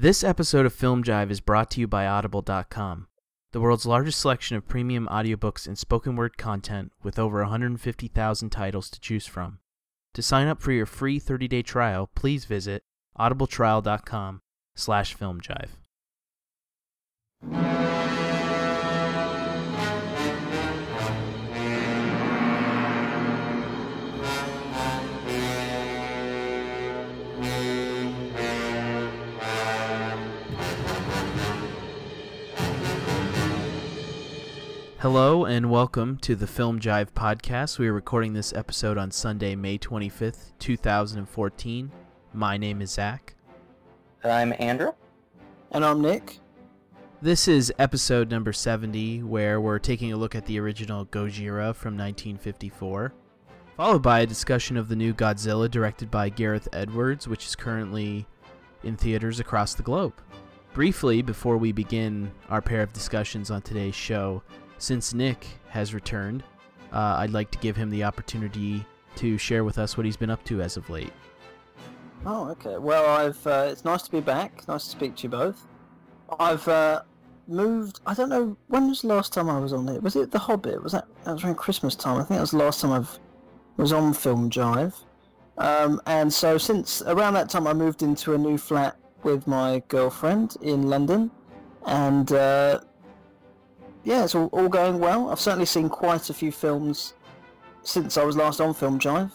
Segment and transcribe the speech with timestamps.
[0.00, 3.08] This episode of Film Jive is brought to you by Audible.com,
[3.50, 8.90] the world's largest selection of premium audiobooks and spoken word content with over 150,000 titles
[8.90, 9.58] to choose from.
[10.14, 12.84] To sign up for your free 30-day trial, please visit
[13.18, 14.42] audibletrial.com
[14.76, 15.70] slash filmjive.
[35.00, 37.78] Hello and welcome to the Film Jive podcast.
[37.78, 41.92] We are recording this episode on Sunday, May 25th, 2014.
[42.32, 43.36] My name is Zach.
[44.24, 44.90] I'm Andrew.
[45.70, 46.40] And I'm Nick.
[47.22, 51.96] This is episode number 70, where we're taking a look at the original Gojira from
[51.96, 53.12] 1954,
[53.76, 58.26] followed by a discussion of the new Godzilla directed by Gareth Edwards, which is currently
[58.82, 60.14] in theaters across the globe.
[60.74, 64.42] Briefly, before we begin our pair of discussions on today's show,
[64.78, 66.42] since Nick has returned,
[66.92, 68.84] uh, I'd like to give him the opportunity
[69.16, 71.12] to share with us what he's been up to as of late.
[72.24, 72.78] Oh, okay.
[72.78, 73.46] Well, I've.
[73.46, 74.66] Uh, it's nice to be back.
[74.66, 75.66] Nice to speak to you both.
[76.38, 77.02] I've uh,
[77.46, 78.00] moved.
[78.06, 80.02] I don't know when was the last time I was on it.
[80.02, 80.82] Was it The Hobbit?
[80.82, 81.06] Was that?
[81.24, 82.16] That was around Christmas time.
[82.16, 83.18] I think that was the last time I've
[83.76, 84.94] was on Film Jive.
[85.56, 89.82] Um, and so since around that time, I moved into a new flat with my
[89.88, 91.30] girlfriend in London,
[91.86, 92.80] and uh,
[94.04, 95.30] yeah, it's all, all going well.
[95.30, 97.14] I've certainly seen quite a few films
[97.82, 99.30] since I was last on Film Jive.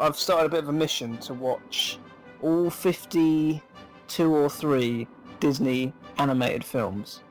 [0.00, 1.98] I've started a bit of a mission to watch
[2.40, 5.06] all 52 or 3
[5.40, 7.22] Disney animated films.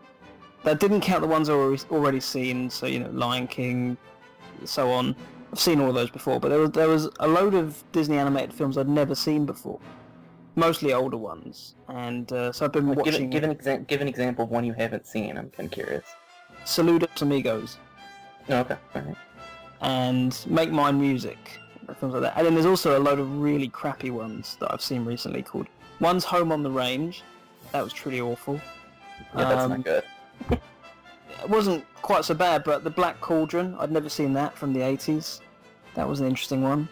[0.63, 3.97] That didn't count the ones I've already, already seen, so, you know, Lion King,
[4.63, 5.15] so on.
[5.51, 8.53] I've seen all those before, but there was, there was a load of Disney animated
[8.53, 9.79] films I'd never seen before.
[10.55, 11.75] Mostly older ones.
[11.89, 14.51] And uh, so I've been Give, watching an- give, an exa- give an example of
[14.51, 15.37] one you haven't seen.
[15.37, 16.05] I'm kind of curious.
[16.65, 17.77] Saludos Amigos
[18.49, 18.77] Oh, okay.
[19.81, 21.37] And Make Mine Music,
[21.99, 22.33] Things like that.
[22.37, 25.67] And then there's also a load of really crappy ones that I've seen recently called
[25.99, 27.21] one's Home on the Range.
[27.71, 28.55] That was truly awful.
[29.35, 30.03] Yeah, that's Um, not good.
[30.49, 34.79] It wasn't quite so bad, but The Black Cauldron, I'd never seen that from the
[34.81, 35.41] 80s.
[35.95, 36.87] That was an interesting one.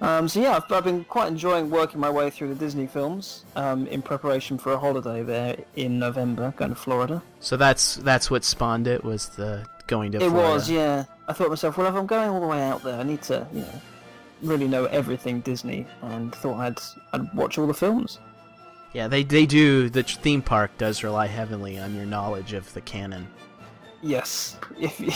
[0.00, 3.44] Um, so yeah, I've, I've been quite enjoying working my way through the Disney films
[3.56, 7.22] um, in preparation for a holiday there in November, going to Florida.
[7.40, 10.26] So that's that's what spawned it was the going to Florida.
[10.26, 10.54] It Florida.
[10.54, 11.04] was, yeah.
[11.28, 13.22] I thought to myself, well, if I'm going all the way out there, I need
[13.22, 13.80] to, you know,
[14.42, 16.78] really know everything Disney, and thought I'd
[17.14, 18.18] I'd watch all the films.
[18.92, 19.88] Yeah, they they do.
[19.88, 23.26] The theme park does rely heavily on your knowledge of the canon.
[24.02, 25.08] Yes, if you,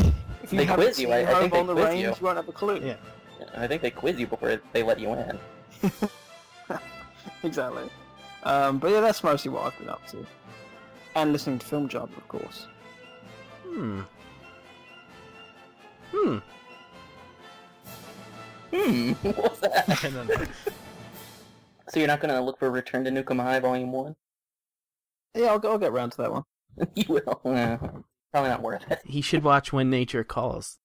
[0.42, 2.00] if you They haven't quiz you, seen I- I Home think they on the Range,
[2.00, 2.08] you.
[2.08, 2.80] you won't have a clue.
[2.82, 2.94] Yeah.
[3.56, 5.38] I think they quiz you before they let you in.
[7.42, 7.84] exactly.
[8.42, 10.24] Um, but yeah, that's mostly what I've been up to,
[11.14, 12.66] and listening to Film Job, of course.
[13.66, 14.00] Hmm.
[16.12, 16.38] Hmm.
[18.72, 19.12] Hmm.
[19.22, 19.84] What was that?
[20.04, 20.44] I don't know.
[21.88, 24.16] so you're not gonna look for Return to Nuke 'Em High Volume One?
[25.34, 26.44] Yeah, I'll, I'll get round to that one.
[26.94, 27.40] you will.
[28.32, 29.00] Probably not worth it.
[29.04, 30.78] he should watch When Nature Calls.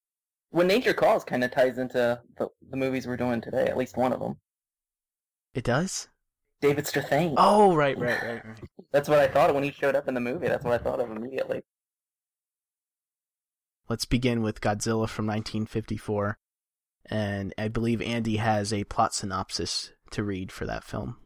[0.49, 3.67] When Nature Calls kind of ties into the, the movies we're doing today.
[3.67, 4.37] At least one of them.
[5.53, 6.07] It does.
[6.61, 7.35] David Strathairn.
[7.37, 8.59] Oh, right, right, right, right.
[8.91, 10.47] That's what I thought of when he showed up in the movie.
[10.47, 11.61] That's what I thought of immediately.
[13.87, 16.37] Let's begin with Godzilla from 1954,
[17.05, 21.17] and I believe Andy has a plot synopsis to read for that film.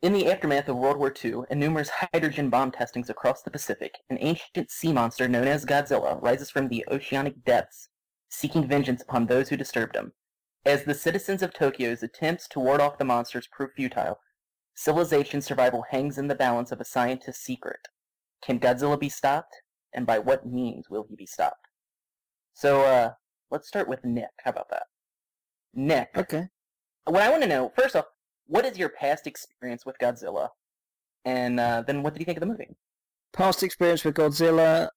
[0.00, 3.96] In the aftermath of World War II and numerous hydrogen bomb testings across the Pacific,
[4.08, 7.88] an ancient sea monster known as Godzilla rises from the oceanic depths,
[8.28, 10.12] seeking vengeance upon those who disturbed him.
[10.64, 14.18] As the citizens of Tokyo's attempts to ward off the monsters prove futile,
[14.74, 17.80] civilization's survival hangs in the balance of a scientist's secret.
[18.42, 19.54] Can Godzilla be stopped?
[19.94, 21.66] And by what means will he be stopped?
[22.52, 23.12] So, uh,
[23.50, 24.30] let's start with Nick.
[24.44, 24.84] How about that?
[25.74, 26.48] Nick, Okay.
[27.04, 28.06] what I want to know, first off,
[28.46, 30.48] what is your past experience with Godzilla?
[31.24, 32.76] And uh, then what did you think of the movie?
[33.32, 34.88] Past experience with Godzilla,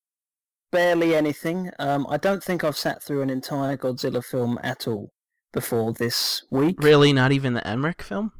[0.71, 1.69] barely anything.
[1.79, 5.09] Um, I don't think I've sat through an entire Godzilla film at all
[5.53, 6.81] before this week.
[6.81, 8.31] Really, not even the Emmerich film?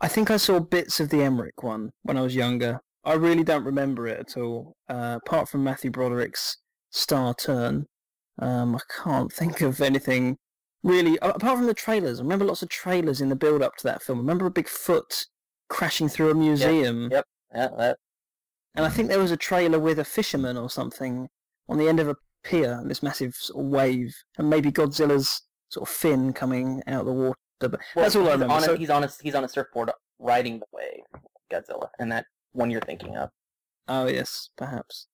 [0.00, 2.80] I think I saw bits of the Emmerich one when I was younger.
[3.04, 4.74] I really don't remember it at all.
[4.88, 6.56] Uh, apart from Matthew Broderick's
[6.90, 7.86] star turn,
[8.38, 10.36] um, I can't think of anything
[10.82, 11.18] really.
[11.22, 14.02] a- Apart from the trailers, I remember lots of trailers in the build-up to that
[14.02, 14.18] film.
[14.18, 15.26] I remember a big foot
[15.68, 17.24] crashing through a museum, Yep.
[17.54, 17.98] Yeah, that,
[18.74, 21.28] and I think there was a trailer with a fisherman or something
[21.70, 25.88] on the end of a pier, this massive sort of wave, and maybe Godzilla's sort
[25.88, 27.36] of fin coming out of the water.
[27.60, 28.54] But well, that's all I remember.
[28.54, 31.22] On a, So- he's on a he's on a surfboard riding the wave.
[31.52, 33.30] Godzilla, and that one you're thinking of.
[33.88, 35.08] Oh yes, perhaps.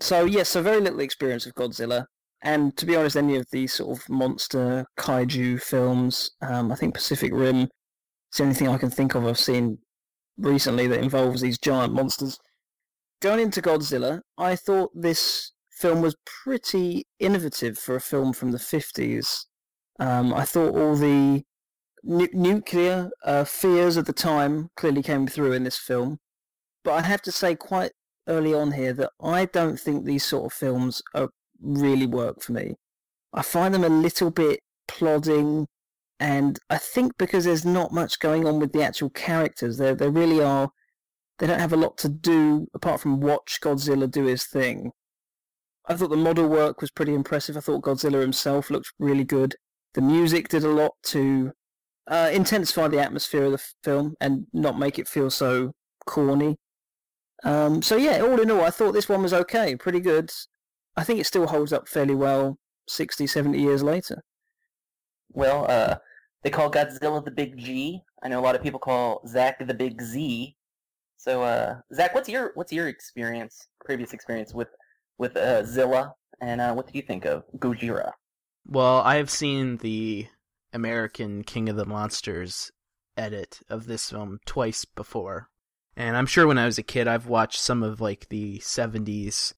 [0.00, 2.06] So yes, so very little experience of Godzilla,
[2.42, 6.94] and to be honest, any of these sort of monster kaiju films, um, I think
[6.94, 7.68] Pacific Rim is
[8.36, 9.78] the only thing I can think of I've seen
[10.36, 12.38] recently that involves these giant monsters.
[13.20, 15.51] Going into Godzilla, I thought this
[15.82, 19.46] film was pretty innovative for a film from the 50s.
[19.98, 21.42] Um, I thought all the
[22.04, 26.18] nu- nuclear uh, fears of the time clearly came through in this film.
[26.84, 27.90] But I have to say quite
[28.28, 31.30] early on here that I don't think these sort of films are,
[31.60, 32.74] really work for me.
[33.32, 35.66] I find them a little bit plodding,
[36.18, 40.08] and I think because there's not much going on with the actual characters, they they
[40.08, 40.70] really are.
[41.38, 44.90] They don't have a lot to do apart from watch Godzilla do his thing.
[45.86, 47.56] I thought the model work was pretty impressive.
[47.56, 49.56] I thought Godzilla himself looked really good.
[49.94, 51.52] The music did a lot to
[52.06, 55.72] uh, intensify the atmosphere of the film and not make it feel so
[56.06, 56.56] corny.
[57.44, 60.30] Um, so yeah, all in all, I thought this one was okay, pretty good.
[60.96, 62.58] I think it still holds up fairly well
[62.88, 64.22] 60, 70 years later.
[65.32, 65.96] Well, uh,
[66.42, 68.02] they call Godzilla the Big G.
[68.22, 70.54] I know a lot of people call Zach the Big Z.
[71.16, 74.68] So, uh, Zach, what's your what's your experience, previous experience with
[75.22, 78.10] with uh, Zilla, and uh, what did you think of Gojira?
[78.66, 80.26] Well, I have seen the
[80.72, 82.72] American King of the Monsters
[83.16, 85.48] edit of this film twice before.
[85.96, 89.52] And I'm sure when I was a kid I've watched some of like the 70s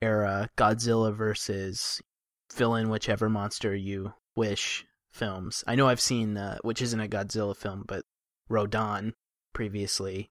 [0.00, 2.00] era Godzilla versus
[2.48, 5.62] fill in whichever monster you wish films.
[5.66, 8.04] I know I've seen uh, which isn't a Godzilla film but
[8.48, 9.12] Rodan
[9.52, 10.30] previously.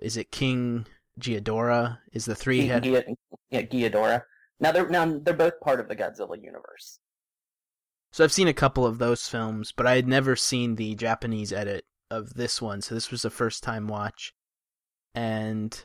[0.00, 0.86] Is it King
[1.20, 1.98] Ghidorah?
[2.12, 4.22] Is the three head yeah, Ghidorah.
[4.58, 7.00] Now they're now they're both part of the Godzilla universe.
[8.12, 11.52] So I've seen a couple of those films, but I had never seen the Japanese
[11.52, 14.34] edit of this one, so this was a first time watch.
[15.14, 15.84] And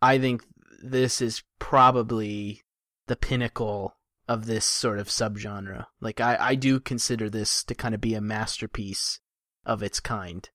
[0.00, 0.44] I think
[0.82, 2.62] this is probably
[3.06, 3.96] the pinnacle
[4.28, 5.86] of this sort of subgenre.
[6.00, 9.20] Like I, I do consider this to kind of be a masterpiece
[9.66, 10.48] of its kind.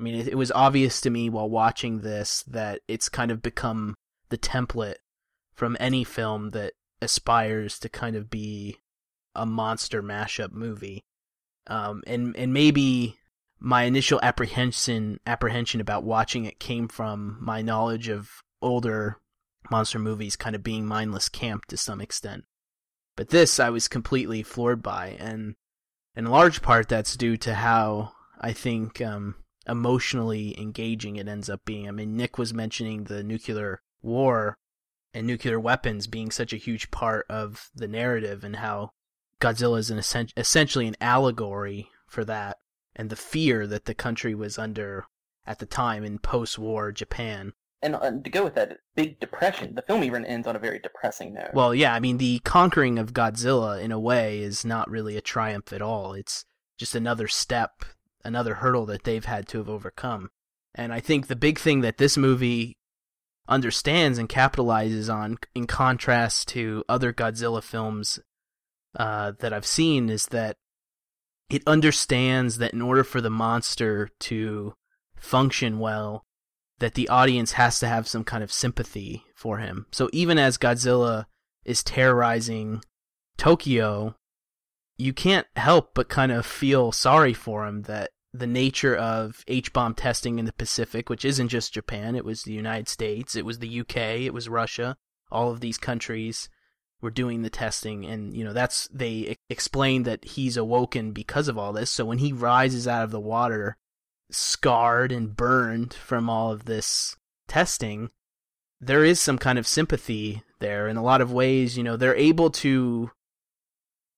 [0.00, 3.42] I mean, it, it was obvious to me while watching this that it's kind of
[3.42, 3.94] become
[4.30, 4.96] the template
[5.54, 8.78] from any film that aspires to kind of be
[9.34, 11.04] a monster mashup movie.
[11.66, 13.18] Um, and and maybe
[13.58, 18.30] my initial apprehension apprehension about watching it came from my knowledge of
[18.62, 19.18] older
[19.70, 22.44] monster movies kind of being mindless camp to some extent.
[23.16, 25.56] But this I was completely floored by, and
[26.16, 29.34] in large part that's due to how I think um,
[29.66, 31.88] emotionally engaging it ends up being.
[31.88, 34.56] I mean, Nick was mentioning the nuclear war
[35.12, 38.90] and nuclear weapons being such a huge part of the narrative, and how
[39.40, 42.58] Godzilla is an essentially an allegory for that
[42.96, 45.06] and the fear that the country was under
[45.46, 47.52] at the time in post-war Japan.
[47.82, 49.74] And uh, to go with that, big depression.
[49.74, 51.54] The film even ends on a very depressing note.
[51.54, 55.22] Well, yeah, I mean the conquering of Godzilla in a way is not really a
[55.22, 56.12] triumph at all.
[56.12, 56.44] It's
[56.76, 57.84] just another step,
[58.24, 60.30] another hurdle that they've had to have overcome.
[60.74, 62.76] And I think the big thing that this movie
[63.48, 68.20] understands and capitalizes on in contrast to other Godzilla films
[68.96, 70.56] uh, that I've seen is that
[71.48, 74.74] it understands that in order for the monster to
[75.16, 76.24] function well,
[76.78, 79.86] that the audience has to have some kind of sympathy for him.
[79.90, 81.26] So even as Godzilla
[81.64, 82.82] is terrorizing
[83.36, 84.14] Tokyo,
[85.00, 89.72] you can't help but kind of feel sorry for him that the nature of H
[89.72, 93.44] bomb testing in the Pacific, which isn't just Japan, it was the United States, it
[93.44, 94.96] was the UK, it was Russia,
[95.32, 96.48] all of these countries
[97.00, 98.04] were doing the testing.
[98.04, 101.90] And you know that's they explained that he's awoken because of all this.
[101.90, 103.76] So when he rises out of the water
[104.30, 107.16] scarred and burned from all of this
[107.48, 108.10] testing
[108.82, 110.88] there is some kind of sympathy there.
[110.88, 113.10] In a lot of ways you know they're able to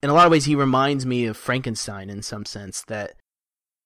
[0.03, 3.15] in a lot of ways he reminds me of Frankenstein in some sense that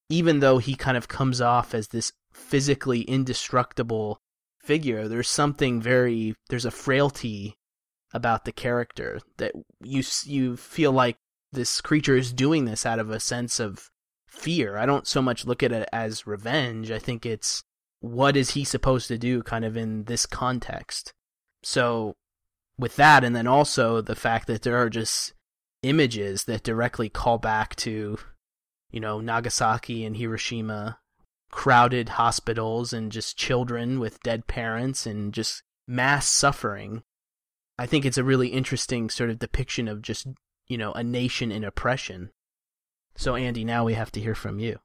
[0.08, 4.18] even though he kind of comes off as this physically indestructible
[4.62, 7.54] figure there's something very there's a frailty
[8.12, 11.16] about the character that you you feel like
[11.52, 13.90] this creature is doing this out of a sense of
[14.26, 14.76] fear.
[14.76, 16.90] I don't so much look at it as revenge.
[16.90, 17.62] I think it's
[18.00, 21.12] what is he supposed to do kind of in this context.
[21.62, 22.14] So
[22.78, 25.32] with that and then also the fact that there are just
[25.82, 28.18] images that directly call back to
[28.90, 30.98] you know Nagasaki and Hiroshima
[31.50, 37.02] crowded hospitals and just children with dead parents and just mass suffering
[37.78, 40.26] I think it's a really interesting sort of depiction of just,
[40.66, 42.30] you know, a nation in oppression.
[43.16, 44.78] So, Andy, now we have to hear from you.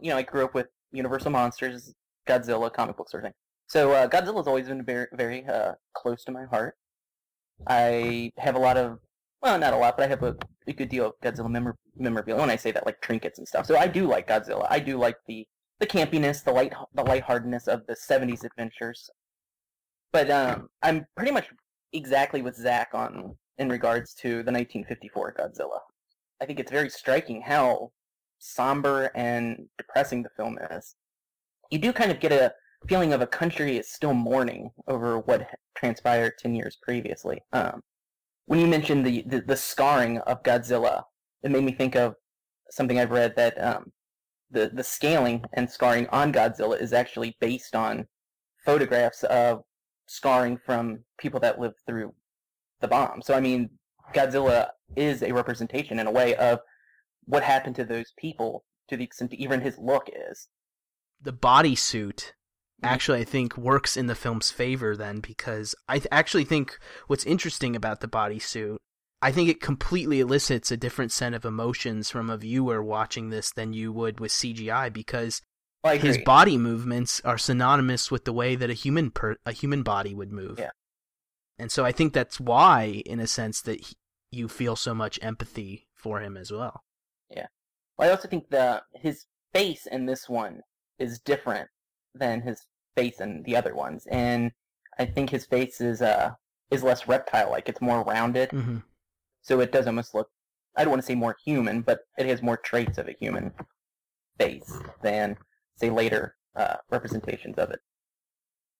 [0.00, 1.94] You know, I grew up with Universal Monsters
[2.26, 3.34] Godzilla comic book sort of thing.
[3.68, 6.74] So uh, Godzilla's always been very, very uh, close to my heart.
[7.66, 8.98] I have a lot of,
[9.42, 12.40] well, not a lot, but I have a, a good deal of Godzilla memor- memorabilia.
[12.40, 13.66] When I say that, like trinkets and stuff.
[13.66, 14.66] So I do like Godzilla.
[14.70, 15.46] I do like the
[15.80, 19.10] the campiness, the light, the lightheartedness of the '70s adventures.
[20.12, 21.48] But um, I'm pretty much
[21.92, 25.78] exactly with Zach on in regards to the 1954 Godzilla.
[26.40, 27.92] I think it's very striking how
[28.38, 30.94] somber and depressing the film is.
[31.70, 32.52] You do kind of get a
[32.88, 37.40] feeling of a country is still mourning over what transpired 10 years previously.
[37.52, 37.82] Um,
[38.46, 41.04] when you mentioned the, the, the, scarring of Godzilla,
[41.42, 42.14] it made me think of
[42.70, 43.92] something I've read that um,
[44.50, 48.06] the, the scaling and scarring on Godzilla is actually based on
[48.64, 49.62] photographs of
[50.06, 52.14] scarring from people that lived through
[52.80, 53.22] the bomb.
[53.22, 53.70] So, I mean,
[54.14, 56.60] Godzilla is a representation in a way of
[57.24, 60.48] what happened to those people to the extent even his look is.
[61.20, 62.32] The bodysuit.
[62.82, 67.24] Actually I think works in the film's favor then because I th- actually think what's
[67.24, 68.76] interesting about the bodysuit
[69.22, 73.52] I think it completely elicits a different set of emotions from a viewer watching this
[73.52, 75.40] than you would with CGI because
[75.84, 79.84] oh, his body movements are synonymous with the way that a human per- a human
[79.84, 80.58] body would move.
[80.58, 80.70] Yeah.
[81.56, 83.94] And so I think that's why in a sense that he,
[84.32, 86.82] you feel so much empathy for him as well.
[87.30, 87.46] Yeah.
[87.96, 90.62] Well, I also think the his face in this one
[90.98, 91.68] is different
[92.12, 94.52] than his face in the other ones, and
[94.98, 96.32] I think his face is uh
[96.70, 97.68] is less reptile like.
[97.68, 98.50] It's more rounded.
[98.50, 98.78] Mm-hmm.
[99.42, 100.28] So it does almost look,
[100.76, 103.52] I don't want to say more human, but it has more traits of a human
[104.38, 104.72] face
[105.02, 105.36] than,
[105.76, 107.80] say, later uh, representations of it.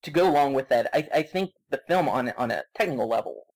[0.04, 3.46] To go along with that, I, I think the film on on a technical level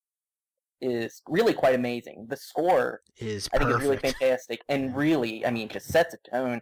[0.81, 2.27] is really quite amazing.
[2.29, 6.31] The score is I think is really fantastic and really, I mean, just sets a
[6.31, 6.61] tone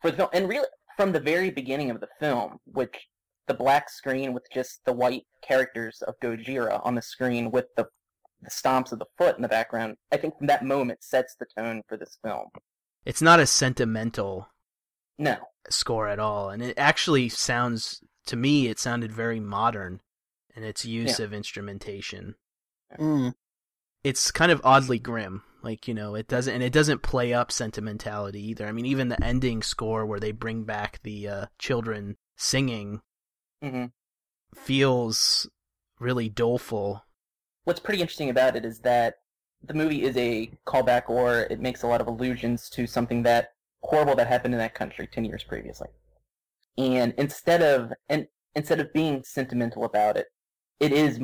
[0.00, 0.30] for the film.
[0.32, 0.66] And really,
[0.98, 3.06] from the very beginning of the film, which
[3.46, 7.86] the black screen with just the white characters of Gojira on the screen with the
[8.42, 11.46] the stomps of the foot in the background, I think from that moment sets the
[11.56, 12.46] tone for this film.
[13.04, 14.48] It's not a sentimental
[15.18, 15.38] no
[15.70, 20.00] score at all, and it actually sounds to me it sounded very modern
[20.54, 21.24] in its use yeah.
[21.24, 22.34] of instrumentation.
[22.98, 23.34] Mm.
[24.08, 27.52] It's kind of oddly grim, like you know, it doesn't and it doesn't play up
[27.52, 28.66] sentimentality either.
[28.66, 33.00] I mean, even the ending score where they bring back the uh, children singing
[33.62, 33.86] mm-hmm.
[34.54, 35.48] feels
[35.98, 37.02] really doleful
[37.68, 39.16] what's pretty interesting about it is that
[39.62, 43.52] the movie is a callback or it makes a lot of allusions to something that
[43.82, 45.88] horrible that happened in that country 10 years previously.
[46.78, 50.28] And instead of and instead of being sentimental about it,
[50.80, 51.20] it is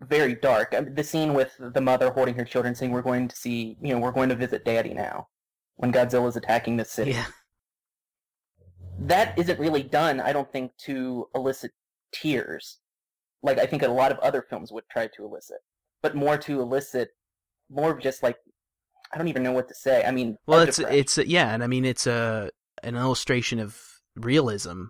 [0.00, 0.74] very dark.
[0.76, 3.76] I mean, the scene with the mother holding her children saying we're going to see,
[3.80, 5.28] you know, we're going to visit daddy now
[5.76, 7.12] when Godzilla is attacking the city.
[7.12, 7.26] Yeah.
[9.00, 11.70] That isn't really done, I don't think, to elicit
[12.12, 12.78] tears
[13.42, 15.58] like I think a lot of other films would try to elicit
[16.02, 17.10] but more to elicit
[17.70, 18.36] more of just like
[19.12, 20.04] I don't even know what to say.
[20.04, 20.98] I mean, well, it's depression.
[21.00, 22.50] it's yeah, and I mean it's a
[22.82, 23.80] an illustration of
[24.16, 24.84] realism.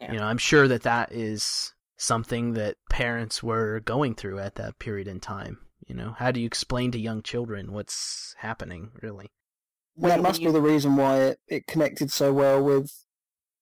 [0.00, 0.12] Yeah.
[0.12, 1.72] You know, I'm sure that that is
[2.04, 5.58] something that parents were going through at that period in time.
[5.86, 9.32] You know, how do you explain to young children what's happening, really?
[9.96, 12.92] That must be the reason why it, it connected so well with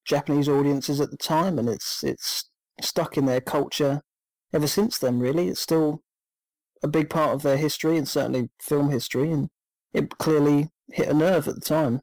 [0.05, 4.03] Japanese audiences at the time, and it's it's stuck in their culture
[4.53, 5.19] ever since then.
[5.19, 6.03] Really, it's still
[6.83, 9.49] a big part of their history and certainly film history, and
[9.93, 12.01] it clearly hit a nerve at the time.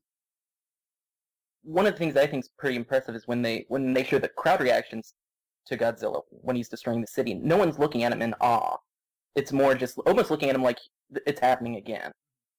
[1.64, 4.20] One of the things I think is pretty impressive is when they when they show
[4.20, 5.14] the crowd reactions
[5.70, 7.34] to Godzilla when he's destroying the city.
[7.34, 8.78] No one's looking at him in awe.
[9.36, 10.80] It's more just almost looking at him like
[11.26, 12.12] it's happening again.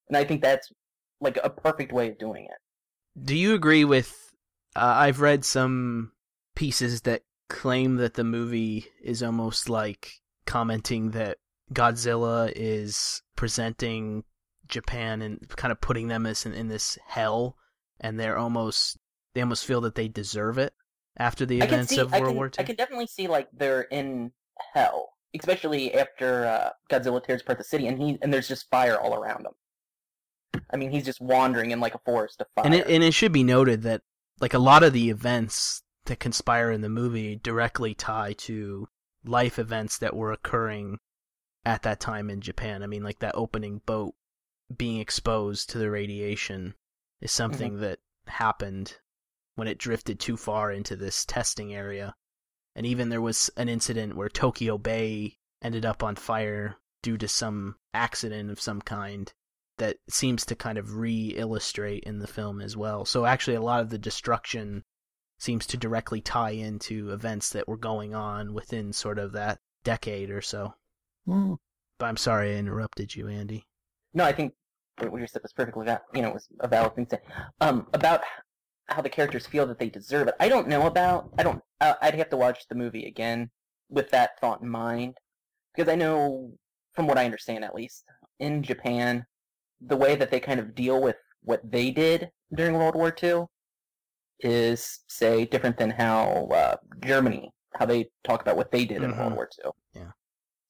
[0.07, 0.71] And I think that's
[1.19, 3.23] like a perfect way of doing it.
[3.23, 4.33] Do you agree with?
[4.75, 6.13] Uh, I've read some
[6.55, 10.13] pieces that claim that the movie is almost like
[10.45, 11.37] commenting that
[11.73, 14.23] Godzilla is presenting
[14.67, 17.57] Japan and kind of putting them as in, in this hell,
[17.99, 18.97] and they're almost
[19.33, 20.73] they almost feel that they deserve it
[21.17, 22.51] after the events see, of World can, War II.
[22.59, 24.31] I can definitely see like they're in
[24.73, 28.99] hell, especially after uh, Godzilla tears apart the city, and he and there's just fire
[28.99, 30.61] all around him.
[30.73, 32.65] I mean, he's just wandering in like a forest of fire.
[32.65, 34.01] And it, and it should be noted that
[34.39, 38.87] like a lot of the events that conspire in the movie directly tie to
[39.23, 40.97] life events that were occurring
[41.65, 42.83] at that time in Japan.
[42.83, 44.15] I mean, like that opening boat
[44.75, 46.73] being exposed to the radiation
[47.19, 47.81] is something mm-hmm.
[47.81, 48.97] that happened
[49.61, 52.15] when it drifted too far into this testing area.
[52.75, 57.27] And even there was an incident where Tokyo Bay ended up on fire due to
[57.27, 59.31] some accident of some kind
[59.77, 63.05] that seems to kind of re illustrate in the film as well.
[63.05, 64.83] So, actually, a lot of the destruction
[65.37, 70.31] seems to directly tie into events that were going on within sort of that decade
[70.31, 70.73] or so.
[71.27, 71.57] Mm.
[71.99, 73.67] But I'm sorry I interrupted you, Andy.
[74.15, 74.55] No, I think
[74.97, 75.85] what you said was perfectly.
[76.15, 77.21] You know, it was a valid thing to say.
[77.59, 78.21] Um, about
[78.93, 80.35] how the characters feel that they deserve it.
[80.39, 81.29] I don't know about.
[81.37, 81.61] I don't.
[81.79, 83.49] Uh, I'd have to watch the movie again
[83.89, 85.17] with that thought in mind,
[85.75, 86.51] because I know,
[86.93, 88.05] from what I understand at least,
[88.39, 89.25] in Japan,
[89.85, 93.45] the way that they kind of deal with what they did during World War II
[94.39, 99.15] is, say, different than how uh, Germany, how they talk about what they did in
[99.17, 99.35] World Mhm.
[99.35, 99.71] War II.
[99.93, 100.11] Yeah.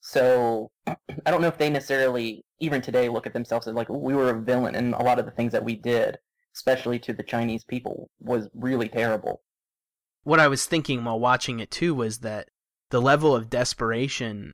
[0.02, 0.96] So I
[1.32, 4.42] don't know if they necessarily, even today, look at themselves as like we were a
[4.42, 6.18] villain, in a lot of the things that we did,
[6.56, 9.42] especially to the Chinese people, was really terrible.
[10.24, 12.50] What I was thinking while watching it too was that
[12.90, 14.54] the level of desperation.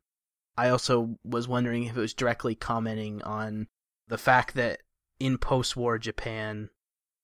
[0.60, 3.68] I also was wondering if it was directly commenting on
[4.08, 4.80] the fact that
[5.20, 6.70] in post-war Japan,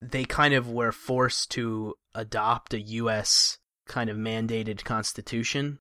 [0.00, 3.58] they kind of were forced to adopt a U.S.
[3.86, 5.80] kind of mandated constitution,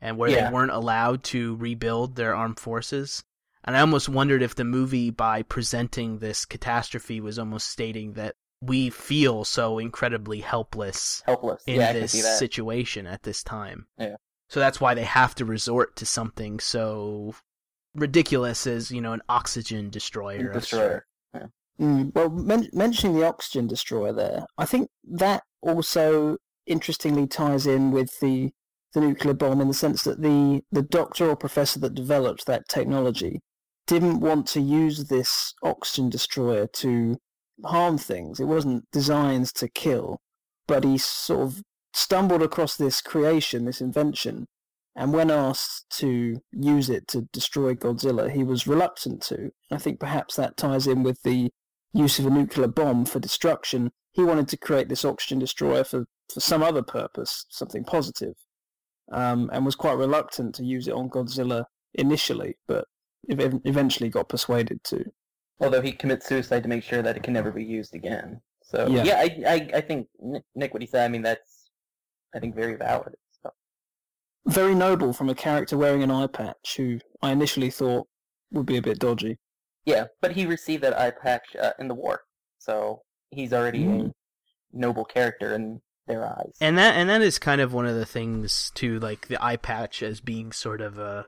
[0.00, 0.48] and where Yeah.
[0.48, 3.24] they weren't allowed to rebuild their armed forces.
[3.64, 8.34] And I almost wondered if the movie, by presenting this catastrophe, was almost stating that
[8.60, 11.62] we feel so incredibly helpless Helpless.
[11.66, 13.86] in yeah, this situation at this time.
[13.98, 14.16] Yeah.
[14.48, 17.34] So that's why they have to resort to something so
[17.94, 20.50] ridiculous as, you know, an oxygen destroyer.
[20.50, 21.06] of Destroyer.
[21.80, 27.90] Mm, well, men- mentioning the oxygen destroyer there, I think that also interestingly ties in
[27.90, 28.50] with the
[28.92, 32.68] the nuclear bomb in the sense that the the doctor or professor that developed that
[32.68, 33.40] technology
[33.86, 37.18] didn't want to use this oxygen destroyer to
[37.64, 38.40] harm things.
[38.40, 40.20] It wasn't designed to kill,
[40.66, 41.62] but he sort of
[41.92, 44.46] stumbled across this creation, this invention,
[44.94, 49.50] and when asked to use it to destroy Godzilla, he was reluctant to.
[49.70, 51.50] I think perhaps that ties in with the
[51.94, 53.90] use of a nuclear bomb for destruction.
[54.12, 58.34] He wanted to create this oxygen destroyer for, for some other purpose, something positive,
[59.10, 62.84] um, and was quite reluctant to use it on Godzilla initially, but
[63.28, 65.04] eventually got persuaded to.
[65.60, 68.40] Although he commits suicide to make sure that it can never be used again.
[68.62, 69.04] So Yeah.
[69.04, 71.04] yeah, I, I I think Nick, Nick what he said.
[71.04, 71.70] I mean that's
[72.34, 73.14] I think very valid.
[73.42, 73.50] So,
[74.46, 78.08] Very noble from a character wearing an eye patch, who I initially thought
[78.50, 79.38] would be a bit dodgy.
[79.84, 82.22] yeah, but he received that eye patch uh, in the war,
[82.58, 84.12] so he's already a Mm.
[84.72, 86.56] noble character in their eyes.
[86.60, 89.56] And that and that is kind of one of the things too, like the eye
[89.58, 91.26] patch as being sort of a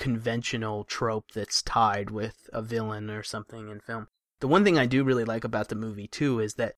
[0.00, 4.08] conventional trope that's tied with a villain or something in film.
[4.40, 6.74] The one thing I do really like about the movie too is that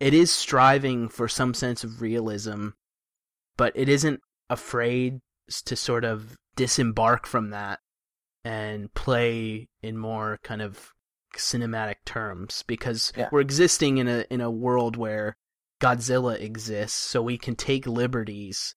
[0.00, 2.68] it is striving for some sense of realism,
[3.58, 5.20] but it isn't afraid
[5.66, 7.80] to sort of disembark from that
[8.42, 10.92] and play in more kind of
[11.36, 13.28] cinematic terms because Yeah.
[13.30, 15.36] we're existing in a in a world where
[15.78, 18.74] Godzilla exists, so we can take liberties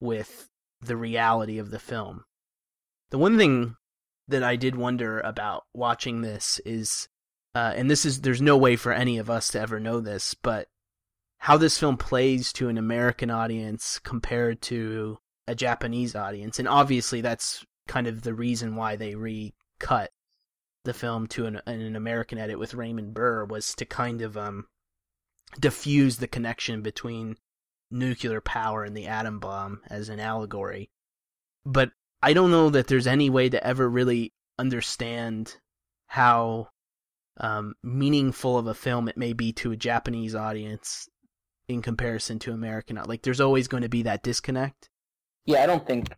[0.00, 0.48] with
[0.80, 2.24] the reality of the film.
[3.10, 3.76] The one thing
[4.28, 7.08] that I did wonder about watching this is,
[7.54, 10.34] uh, and this is there's no way for any of us to ever know this,
[10.34, 10.68] but
[11.38, 17.20] how this film plays to an American audience compared to a Japanese audience, and obviously
[17.20, 20.10] that's kind of the reason why they recut
[20.84, 24.66] the film to an, an American edit with Raymond Burr was to kind of um
[25.58, 27.36] diffuse the connection between
[27.90, 30.90] nuclear power and the atom bomb as an allegory.
[31.64, 31.90] But
[32.24, 35.56] I don't know that there's any way to ever really understand
[36.06, 36.68] how
[37.38, 41.06] um, meaningful of a film it may be to a Japanese audience
[41.68, 42.96] in comparison to American.
[43.04, 44.88] Like, there's always going to be that disconnect.
[45.44, 46.14] yeah, I don't think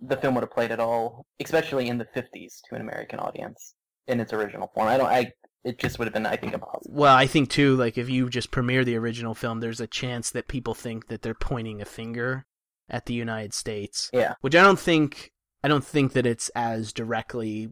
[0.00, 3.74] the film would have played at all, especially in the '50s, to an American audience
[4.08, 4.88] in its original form.
[4.88, 5.06] I don't.
[5.06, 6.90] I it just would have been, I think, impossible.
[6.92, 10.30] Well, I think too, like if you just premiere the original film, there's a chance
[10.30, 12.44] that people think that they're pointing a finger
[12.90, 14.10] at the United States.
[14.12, 14.34] Yeah.
[14.40, 15.30] Which I don't think
[15.64, 17.70] I don't think that it's as directly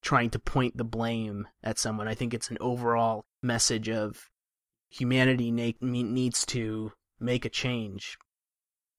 [0.00, 2.06] trying to point the blame at someone.
[2.06, 4.28] I think it's an overall message of
[4.90, 8.16] humanity na- needs to make a change.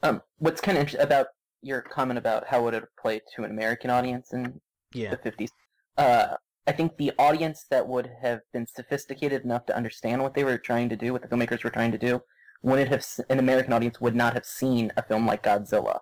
[0.01, 1.27] Um, what's kind of interesting about
[1.61, 4.59] your comment about how would it play to an American audience in
[4.93, 5.11] Yeah.
[5.11, 5.51] the 50s.
[5.97, 6.35] Uh,
[6.67, 10.57] I think the audience that would have been sophisticated enough to understand what they were
[10.57, 12.21] trying to do, what the filmmakers were trying to do,
[12.61, 15.99] wouldn't have an American audience would not have seen a film like Godzilla,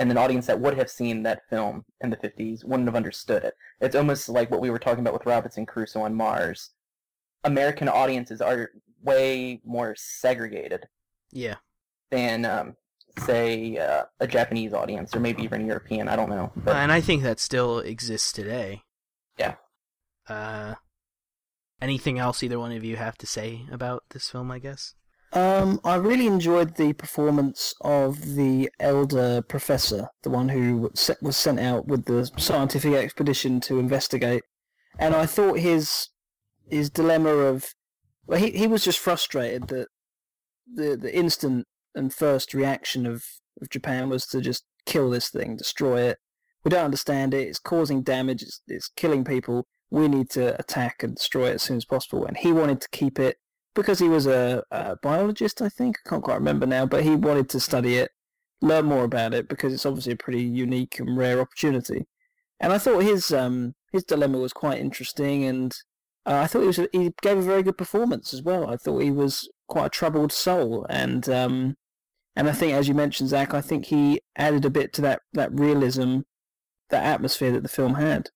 [0.00, 3.44] and an audience that would have seen that film in the 50s wouldn't have understood
[3.44, 3.54] it.
[3.80, 6.70] It's almost like what we were talking about with Robinson Crusoe on Mars.
[7.44, 8.70] American audiences are
[9.02, 10.88] way more segregated
[11.32, 11.56] Yeah.
[12.10, 12.76] than, um,
[13.18, 16.08] say, uh, a Japanese audience, or maybe even European.
[16.08, 16.50] I don't know.
[16.56, 18.82] But and I think that still exists today.
[19.38, 19.56] Yeah.
[20.28, 20.76] Uh
[21.82, 24.94] anything else either one of you have to say about this film, I guess?
[25.32, 30.90] Um, I really enjoyed the performance of the elder professor, the one who
[31.22, 34.42] was sent out with the scientific expedition to investigate,
[34.98, 36.08] and I thought his
[36.68, 37.74] his dilemma of
[38.26, 39.88] well, he he was just frustrated that
[40.74, 43.24] the the instant and first reaction of,
[43.60, 46.18] of Japan was to just kill this thing, destroy it.
[46.64, 47.48] We don't understand it.
[47.48, 48.42] It's causing damage.
[48.42, 49.66] It's, it's killing people.
[49.90, 52.24] We need to attack and destroy it as soon as possible.
[52.26, 53.38] And he wanted to keep it
[53.74, 55.96] because he was a, a biologist, I think.
[56.04, 58.10] I can't quite remember now, but he wanted to study it,
[58.60, 62.06] learn more about it because it's obviously a pretty unique and rare opportunity.
[62.58, 65.74] And I thought his um his dilemma was quite interesting, and
[66.26, 68.68] uh, I thought he was a, he gave a very good performance as well.
[68.68, 71.76] I thought he was quite a troubled soul, and um
[72.36, 75.22] and I think, as you mentioned, Zach, I think he added a bit to that
[75.32, 76.20] that realism,
[76.90, 78.28] that atmosphere that the film had.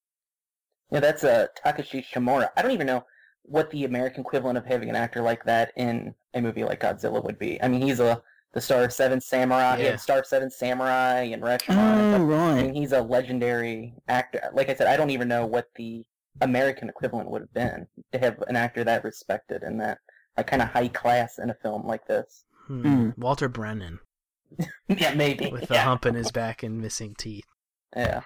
[0.90, 2.48] Yeah, that's uh, Takashi Shimura.
[2.56, 3.04] I don't even know
[3.44, 7.22] what the American equivalent of having an actor like that in a movie like Godzilla
[7.22, 7.60] would be.
[7.62, 9.78] I mean, he's a the star of Seven Samurai.
[9.78, 9.90] Yeah.
[9.90, 11.68] had star of Seven Samurai and Rashomon.
[11.70, 12.62] Oh, but, I right.
[12.62, 14.40] mean, he's a legendary actor.
[14.52, 16.04] Like I said, I don't even know what the
[16.40, 19.98] American equivalent would have been to have an actor that respected and that
[20.36, 22.44] like kind of high class in a film like this.
[22.66, 22.86] Hmm.
[22.86, 23.18] Mm.
[23.18, 24.00] Walter Brennan
[24.88, 25.50] yeah, maybe.
[25.50, 25.84] with the yeah.
[25.84, 27.46] hump in his back and missing teeth.
[27.94, 28.22] Yeah.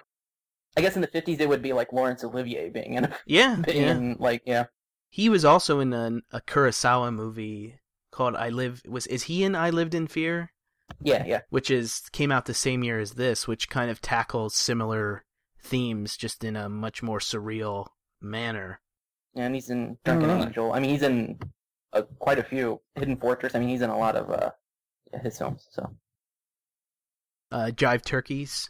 [0.77, 3.55] I guess in the fifties it would be like Laurence Olivier being in a Yeah,
[3.65, 3.91] being yeah.
[3.91, 4.65] in, like yeah.
[5.09, 7.79] He was also in an, a Kurosawa movie
[8.11, 10.51] called "I Live." Was is he in "I Lived in Fear"?
[11.01, 11.41] Yeah, yeah.
[11.49, 15.23] Which is came out the same year as this, which kind of tackles similar
[15.61, 17.87] themes, just in a much more surreal
[18.21, 18.81] manner.
[19.33, 20.47] Yeah, and he's in Drunken Alright.
[20.47, 20.73] Angel.
[20.73, 21.39] I mean, he's in
[21.93, 22.81] uh, quite a few.
[22.95, 23.53] Hidden Fortress.
[23.55, 24.51] I mean, he's in a lot of uh,
[25.21, 25.67] his films.
[25.71, 25.95] So,
[27.51, 28.69] Uh, Jive Turkeys.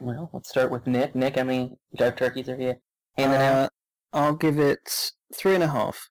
[0.00, 1.14] well, let's start with Nick.
[1.14, 2.74] Nick, how many jive turkeys are you
[3.16, 3.70] handing out?
[4.12, 6.08] I'll give it three and a half.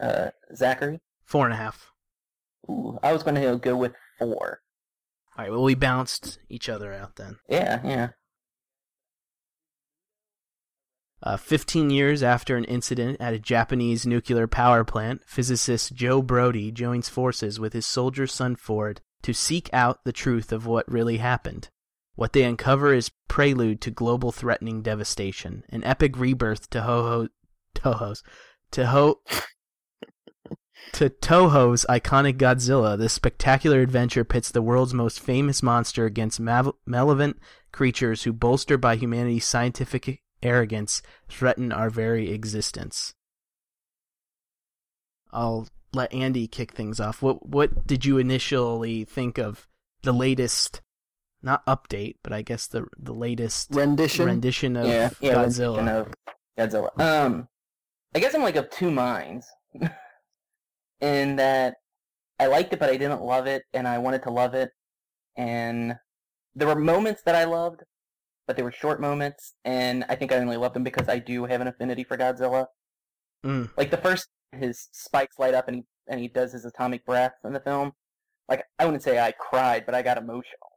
[0.00, 1.00] Uh, Zachary.
[1.24, 1.90] Four and a half.
[2.68, 4.60] Ooh, I was going to go with four.
[5.36, 5.50] All right.
[5.50, 7.36] Well, we bounced each other out then.
[7.48, 8.08] Yeah, yeah.
[11.22, 16.70] Uh, 15 years after an incident at a Japanese nuclear power plant, physicist Joe Brody
[16.70, 21.16] joins forces with his soldier son Ford to seek out the truth of what really
[21.16, 21.70] happened.
[22.16, 27.28] What they uncover is prelude to global threatening devastation, an epic rebirth to Ho
[27.74, 28.22] Toho's
[28.70, 29.16] Toho
[30.92, 32.96] to Toho's iconic Godzilla.
[32.96, 37.38] This spectacular adventure pits the world's most famous monster against malevolent
[37.72, 43.14] creatures who, bolstered by humanity's scientific arrogance, threaten our very existence.
[45.32, 47.22] I'll let Andy kick things off.
[47.22, 49.66] What what did you initially think of
[50.02, 50.80] the latest,
[51.44, 54.26] not update, but I guess the the latest Rendition.
[54.26, 55.34] rendition of yeah, yeah.
[55.34, 55.76] Godzilla?
[55.76, 56.14] rendition of
[56.58, 57.00] Godzilla.
[57.00, 57.48] Um,
[58.14, 59.46] I guess I'm like of two minds.
[61.00, 61.74] in that
[62.40, 64.70] I liked it, but I didn't love it, and I wanted to love it.
[65.36, 65.94] And
[66.54, 67.82] there were moments that I loved,
[68.46, 71.44] but they were short moments, and I think I only loved them because I do
[71.44, 72.66] have an affinity for Godzilla.
[73.44, 73.70] Mm.
[73.76, 77.34] Like the first, his spikes light up and he and he does his atomic breath
[77.44, 77.92] in the film.
[78.48, 80.73] Like I wouldn't say I cried, but I got emotional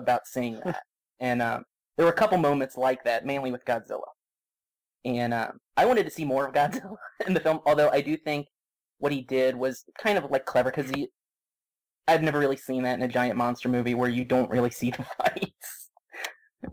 [0.00, 0.82] about seeing that.
[1.20, 1.64] and um,
[1.96, 4.00] there were a couple moments like that, mainly with Godzilla.
[5.04, 8.16] And um, I wanted to see more of Godzilla in the film, although I do
[8.16, 8.46] think
[8.98, 11.08] what he did was kind of like clever because he.
[12.08, 14.90] I've never really seen that in a giant monster movie where you don't really see
[14.96, 15.90] the fights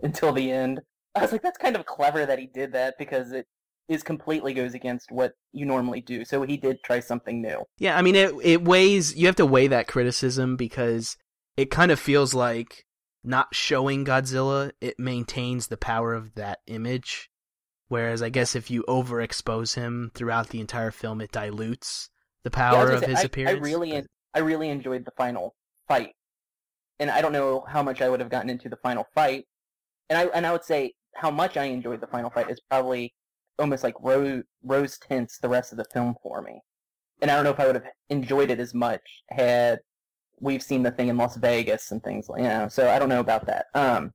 [0.01, 0.81] until the end.
[1.15, 3.47] I was like, that's kind of clever that he did that because it
[3.89, 6.25] is completely goes against what you normally do.
[6.25, 7.63] So he did try something new.
[7.79, 11.17] Yeah, I mean it it weighs you have to weigh that criticism because
[11.55, 12.85] it kind of feels like
[13.27, 17.29] not showing Godzilla, it maintains the power of that image.
[17.89, 22.09] Whereas I guess if you overexpose him throughout the entire film, it dilutes
[22.43, 23.57] the Yeah, power gonna of say, his I, appearance.
[23.57, 25.55] I really, I really enjoyed the final
[25.87, 26.13] fight,
[26.99, 29.45] and I don't know how much I would have gotten into the final fight,
[30.09, 33.13] and I and I would say how much I enjoyed the final fight is probably
[33.59, 36.61] almost like rose rose tints the rest of the film for me,
[37.21, 39.79] and I don't know if I would have enjoyed it as much had
[40.39, 42.67] we've seen the thing in Las Vegas and things like you know.
[42.67, 43.67] So I don't know about that.
[43.73, 44.13] Um,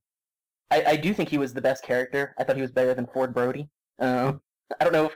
[0.71, 2.33] I, I do think he was the best character.
[2.37, 3.69] I thought he was better than Ford Brody.
[3.99, 4.41] Um,
[4.79, 5.15] I don't know if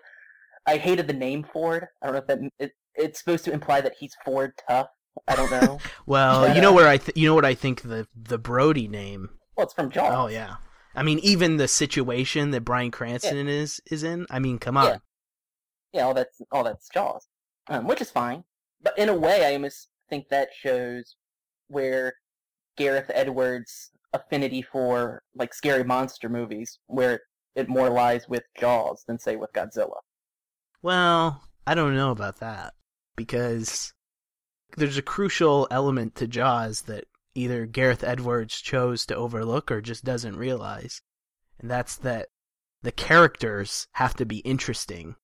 [0.66, 1.88] I hated the name Ford.
[2.02, 4.88] I don't know if that it, it's supposed to imply that he's Ford tough.
[5.28, 5.80] I don't know.
[6.06, 8.38] well, But, you know uh, where I th- you know what I think the the
[8.38, 9.30] Brody name.
[9.56, 10.14] well, it's from Jaws.
[10.16, 10.58] Oh yeah.
[10.96, 14.28] I mean even the situation that Bryan Cranston is is in.
[14.30, 14.86] I mean, come on.
[14.86, 14.98] Yeah.
[15.94, 17.28] yeah, all that's all that's Jaws,
[17.68, 18.44] um, which is fine.
[18.82, 21.16] But in a way, I almost think that shows
[21.68, 22.14] where
[22.78, 27.22] Gareth Edwards' affinity for like scary monster movies, where
[27.56, 30.00] it more lies with Jaws than say with Godzilla.
[30.82, 32.74] Well, I don't know about that
[33.16, 33.94] because
[34.78, 40.06] there's a crucial element to Jaws that either Gareth Edwards chose to overlook or just
[40.06, 41.02] doesn't realize,
[41.60, 42.30] and that's that
[42.84, 45.16] the characters have to be interesting.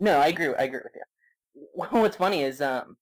[0.00, 0.54] No, I agree.
[0.58, 1.62] I agree with you.
[2.00, 2.96] What's funny is um,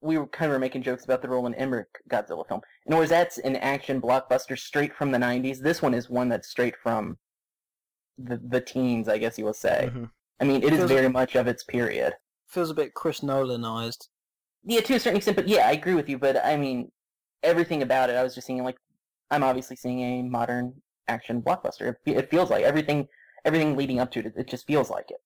[0.00, 2.60] we were kind of were making jokes about the Roland Emmerich Godzilla film.
[2.86, 5.60] Other words, that's an action blockbuster straight from the '90s.
[5.60, 7.18] This one is one that's straight from
[8.18, 9.90] the the teens, I guess you will say.
[9.92, 10.10] Mhm.
[10.40, 12.14] I mean, it is Feels- very much of its period.
[12.48, 14.08] Feels a bit Chris Nolanized.
[14.64, 16.18] Yeah, to a certain extent, but yeah, I agree with you.
[16.18, 16.90] But I mean,
[17.42, 18.76] everything about it, I was just seeing like,
[19.30, 21.94] I'm obviously seeing a modern action blockbuster.
[22.04, 23.08] It, it feels like everything,
[23.44, 25.20] everything leading up to it, it just feels like it.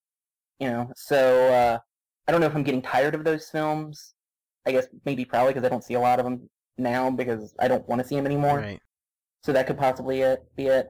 [0.59, 1.79] You know, so uh,
[2.29, 4.15] I don't know if I'm getting tired of those films.
[4.67, 7.69] I guess maybe probably because I don't see a lot of them now because I
[7.69, 8.59] don't want to see them anymore.
[8.59, 8.81] Right.
[9.43, 10.89] So that could possibly it, be it.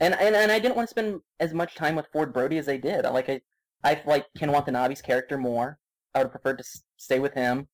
[0.00, 2.68] And, and and I didn't want to spend as much time with Ford Brody as
[2.68, 3.06] I did.
[3.06, 3.40] I like I
[3.84, 5.78] I like Ken Watanabe's character more.
[6.14, 7.68] I would have preferred to s- stay with him,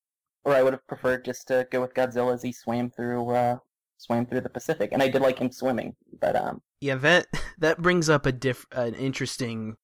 [0.45, 3.57] or I would have preferred just to go with Godzilla as he swam through uh
[3.97, 4.91] swam through the Pacific.
[4.93, 7.27] And I did like him swimming, but um Yeah, that
[7.59, 9.77] that brings up a diff an interesting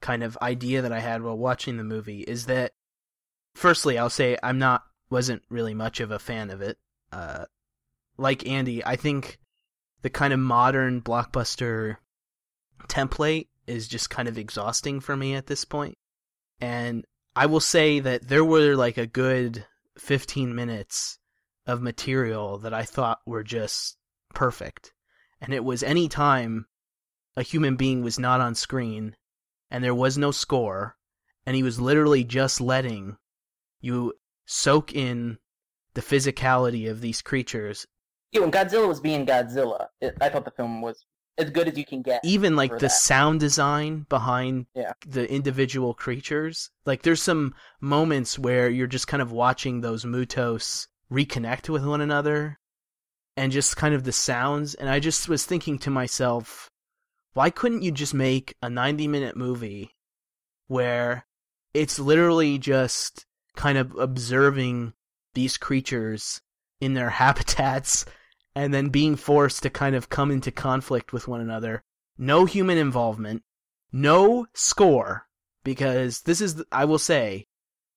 [0.00, 2.72] kind of idea that I had while watching the movie is that
[3.54, 6.78] firstly, I'll say I'm not wasn't really much of a fan of it.
[7.12, 7.46] Uh
[8.16, 9.38] like Andy, I think
[10.02, 11.96] the kind of modern blockbuster
[12.88, 15.96] template is just kind of exhausting for me at this point.
[16.60, 19.64] And I will say that there were like a good
[19.98, 21.18] 15 minutes
[21.66, 23.96] of material that I thought were just
[24.34, 24.92] perfect
[25.40, 26.66] and it was any time
[27.36, 29.16] a human being was not on screen
[29.70, 30.96] and there was no score
[31.46, 33.16] and he was literally just letting
[33.80, 34.12] you
[34.46, 35.38] soak in
[35.94, 37.86] the physicality of these creatures
[38.32, 41.04] yeah, when Godzilla was being Godzilla, it, I thought the film was
[41.36, 42.20] as good as you can get.
[42.22, 42.90] even like the that.
[42.92, 44.92] sound design behind Yeah.
[45.06, 50.86] the individual creatures like there's some moments where you're just kind of watching those MUTOs
[51.10, 52.58] reconnect with one another
[53.36, 56.68] and just kind of the sounds and i just was thinking to myself
[57.32, 59.90] why couldn't you just make a 90 minute movie
[60.68, 61.26] where
[61.74, 63.24] it's literally just
[63.56, 64.92] kind of observing
[65.34, 66.40] these creatures
[66.80, 68.04] in their habitats
[68.54, 71.82] and then being forced to kind of come into conflict with one another.
[72.18, 73.42] No human involvement,
[73.92, 75.26] no score,
[75.64, 77.46] because this is, I will say,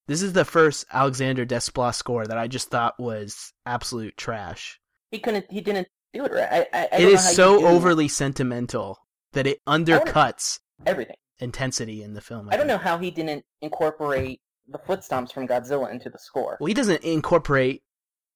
[0.08, 4.80] this is the first Alexander Desplat score that I just thought was absolute trash.
[5.12, 5.46] He couldn't.
[5.50, 6.48] He didn't do it right.
[6.52, 9.00] I, I, I It don't know how so overly sentimental
[9.34, 11.16] that it undercuts everything.
[11.40, 12.48] intensity in the film.
[12.50, 12.70] I don't think.
[12.70, 16.58] know how he didn't incorporate the foot stomps from Godzilla into the score.
[16.60, 17.84] Well, he doesn't incorporate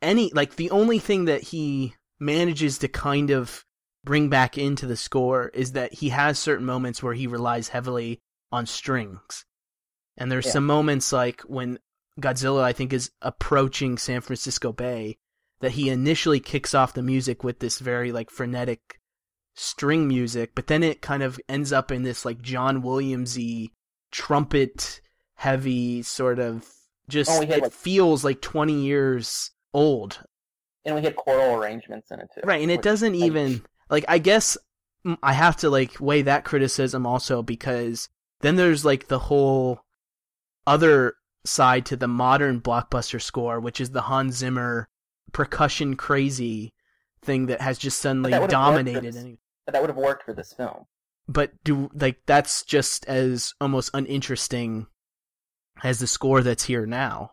[0.01, 3.63] any like the only thing that he manages to kind of
[4.03, 8.21] bring back into the score is that he has certain moments where he relies heavily
[8.51, 9.45] on strings.
[10.17, 10.53] And there's Yeah.
[10.53, 11.79] some moments like when
[12.19, 15.17] Godzilla I think is approaching San Francisco Bay
[15.59, 18.99] that he initially kicks off the music with this very like frenetic
[19.55, 23.71] string music, but then it kind of ends up in this like John Williamsy
[24.11, 25.01] trumpet
[25.37, 26.67] heavy sort of
[27.09, 30.19] just Oh, it like- feels like 20 years old
[30.85, 32.41] And we had choral arrangements in it too.
[32.43, 34.57] right and it doesn't like- even like i guess
[35.23, 38.09] i have to like weigh that criticism also because
[38.41, 39.79] then there's like the whole
[40.65, 41.13] other
[41.45, 44.89] side to the modern blockbuster score which is the hans zimmer
[45.31, 46.73] percussion crazy
[47.21, 49.37] thing that has just suddenly that would've worked for dominated this.
[49.65, 50.85] But that would have worked for this film.
[51.27, 54.87] but do like that's just as almost uninteresting
[55.83, 57.31] as the score that's here now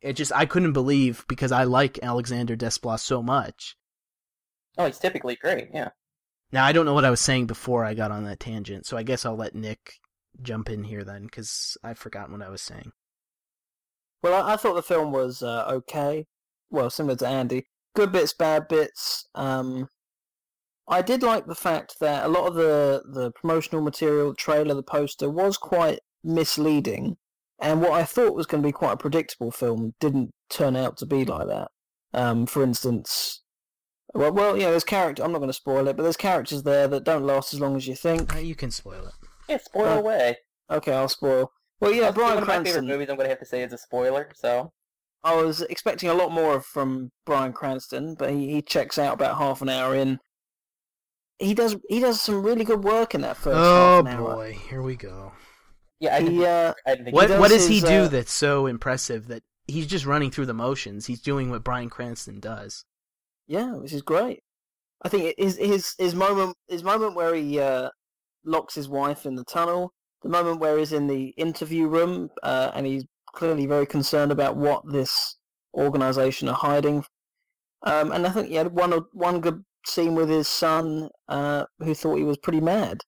[0.00, 3.76] it just i couldn't believe because i like alexander desplat so much
[4.78, 5.68] Oh, he's typically great.
[5.72, 5.90] Yeah.
[6.50, 8.96] Now I don't know what I was saying before I got on that tangent, so
[8.96, 9.94] I guess I'll let Nick
[10.40, 12.92] jump in here then, because I've forgotten what I was saying.
[14.22, 16.26] Well, I, I thought the film was uh, okay.
[16.70, 19.28] Well, similar to Andy, good bits, bad bits.
[19.34, 19.88] Um,
[20.88, 24.74] I did like the fact that a lot of the the promotional material, the trailer,
[24.74, 27.16] the poster was quite misleading,
[27.62, 30.96] and what I thought was going to be quite a predictable film didn't turn out
[30.98, 31.68] to be like that.
[32.12, 33.42] Um, for instance,
[34.14, 35.22] well, well, yeah, there's character.
[35.22, 37.76] I'm not going to spoil it, but there's characters there that don't last as long
[37.76, 38.34] as you think.
[38.34, 39.14] Uh, you can spoil it.
[39.48, 40.36] Yeah, spoil Uh, away.
[40.70, 41.50] Okay, I'll spoil.
[41.80, 42.86] Well, yeah, That's Bryan one of my favorite Cranston.
[42.88, 43.08] movies.
[43.08, 44.28] I'm going to have to say is a spoiler.
[44.34, 44.72] So
[45.24, 49.38] I was expecting a lot more from Bryan Cranston, but he, he checks out about
[49.38, 50.18] half an hour in.
[51.38, 54.34] He does he does some really good work in that first Oh half an hour.
[54.36, 55.32] boy, here we go.
[56.02, 58.08] Yeah, I didn't, He uh, I didn't think What does what does he do uh,
[58.08, 61.06] that's so impressive that he's just running through the motions?
[61.06, 62.84] He's doing what Bryan Cranston does.
[63.46, 64.40] yeah, which is great.
[65.02, 67.90] I think his his his moment his moment where he uh,
[68.44, 72.72] locks his wife in the tunnel, the moment where he's in the interview room uh,
[72.74, 75.36] and he's clearly very concerned about what this
[75.72, 77.04] organization are hiding.
[77.84, 81.94] Um, and I think he had one one good scene with his son, uh, who
[81.94, 83.02] thought he was pretty mad,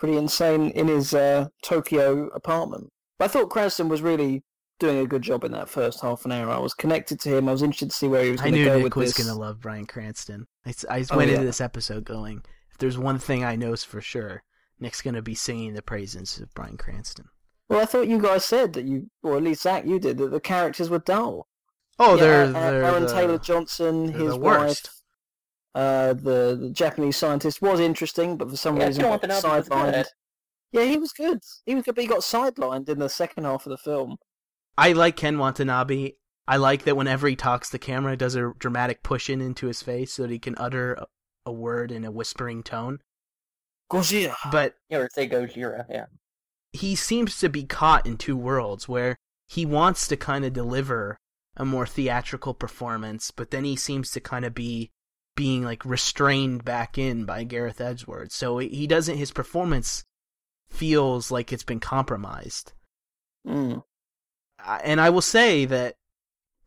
[0.00, 2.90] pretty insane in his uh, Tokyo apartment.
[3.18, 4.42] But I thought Cranston was really
[4.78, 6.50] doing a good job in that first half an hour.
[6.50, 7.48] I was connected to him.
[7.48, 8.96] I was interested to see where he was I going to knew go Nick with
[8.96, 9.24] was this.
[9.26, 10.46] going to love Bryan Cranston.
[10.66, 10.72] I
[11.10, 11.34] Oh, went yeah.
[11.34, 14.42] into this episode going, if there's one thing I know for sure,
[14.78, 17.26] Nick's going to be singing the praises of Bryan Cranston.
[17.68, 20.30] Well, I thought you guys said that you, or at least Zach, you did, that
[20.30, 21.46] the characters were dull.
[21.98, 24.90] Oh, Yeah, they're, uh, they're Aaron the, Taylor Johnson, his wife, worst.
[25.74, 30.06] Uh, the, the Japanese scientist was interesting, but for some Yeah, reason got sidelined.
[30.72, 31.40] Yeah, he was good.
[31.66, 34.16] He was good, but he got sidelined in the second half of the film.
[34.78, 36.12] I like Ken Watanabe.
[36.46, 39.82] I like that whenever he talks, the camera does a dramatic push in into his
[39.82, 41.06] face so that he can utter a,
[41.46, 42.98] a word in a whispering tone.
[43.90, 44.34] Gojira.
[44.50, 46.06] But Yeah, or say Gojira, yeah.
[46.72, 49.16] he seems to be caught in two worlds where
[49.48, 51.18] he wants to kind of deliver
[51.56, 54.90] a more theatrical performance, but then he seems to kind of be
[55.40, 58.34] being like restrained back in by Gareth Edwards.
[58.34, 60.04] So he doesn't his performance
[60.68, 62.74] feels like it's been compromised.
[63.48, 63.82] Mm.
[64.84, 65.94] And I will say that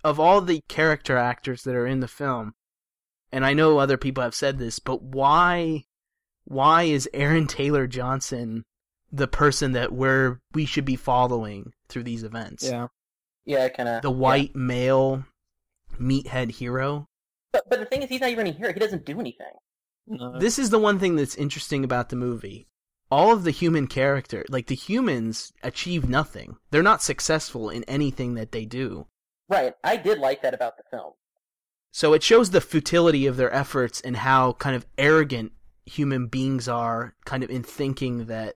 [0.04, 2.56] of all the character actors that are in the film,
[3.32, 5.84] and I know other people have said this, but why
[6.46, 8.64] why is Aaron Taylor Johnson
[9.12, 12.68] the person that we're we should be following through these events?
[12.68, 12.88] Yeah.
[13.46, 14.02] Yeah, kind of.
[14.02, 15.26] The white male
[16.02, 17.06] meathead hero.
[17.54, 18.74] But, but the thing is, he's not even here.
[18.74, 19.54] He doesn't do anything.
[20.08, 20.38] No.
[20.38, 22.68] This is the one thing that's interesting about the movie.
[23.10, 26.58] All of the human character, like the humans achieve nothing.
[26.72, 29.08] They're not successful in anything that they do.
[29.48, 29.76] Right.
[29.84, 31.13] I did like that about the film.
[31.92, 35.52] So it shows the futility of their efforts and how kind of arrogant
[35.86, 38.56] human beings are, kind of in thinking that,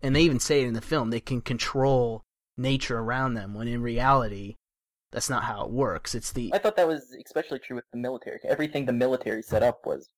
[0.00, 2.22] and they even say it in the film, they can control
[2.56, 4.56] nature around them, when in reality,
[5.14, 6.14] that's not how it works.
[6.14, 8.40] It's the I thought that was especially true with the military.
[8.44, 10.08] Everything the military set up was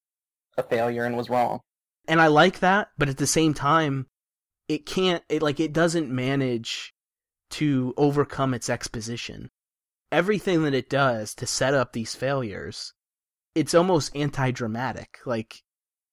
[0.56, 1.60] a failure and was wrong.
[2.08, 4.06] and I like that, but at the same time,
[4.68, 5.22] it can't.
[5.28, 6.94] It like it doesn't manage
[7.50, 9.50] to overcome its exposition.
[10.10, 12.94] Everything that it does to set up these failures,
[13.54, 15.18] it's almost anti-dramatic.
[15.26, 15.62] Like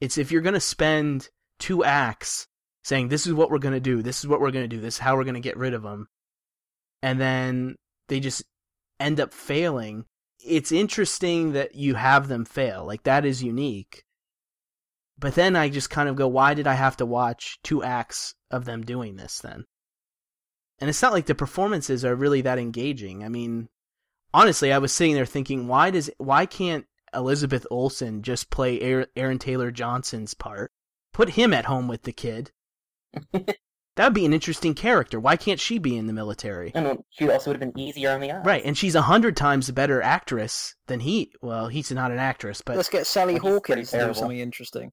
[0.01, 2.47] it's if you're gonna spend two acts
[2.83, 4.99] saying this is what we're gonna do, this is what we're gonna do, this is
[4.99, 6.07] how we're gonna get rid of them,
[7.01, 7.75] and then
[8.09, 8.43] they just
[9.03, 10.05] end up failing.
[10.39, 12.85] It's interesting that you have them fail.
[12.85, 14.03] Like that is unique.
[15.17, 18.35] But then I just kind of go, why did I have to watch two acts
[18.49, 19.65] of them doing this then?
[20.79, 23.23] And it's not like the performances are really that engaging.
[23.23, 23.69] I mean,
[24.33, 29.39] honestly, I was sitting there thinking, why does why can't Elizabeth Olsen just play Aaron
[29.39, 30.71] Taylor Johnson's part?
[31.13, 32.51] Put him at home with the kid.
[33.95, 35.19] that would be an interesting character.
[35.19, 36.71] Why can't she be in the military?
[36.73, 38.45] And she also would have been easier on the eyes.
[38.45, 41.32] Right, and she's a hundred times a better actress than he.
[41.41, 44.13] Well, he's not an actress, but Let's get Sally Well, he's pretty Hawkins to do
[44.13, 44.91] something interesting.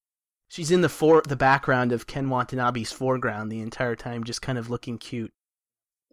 [0.48, 4.58] She's in the for the background of Ken Watanabe's foreground the entire time, just kind
[4.58, 5.32] of looking cute.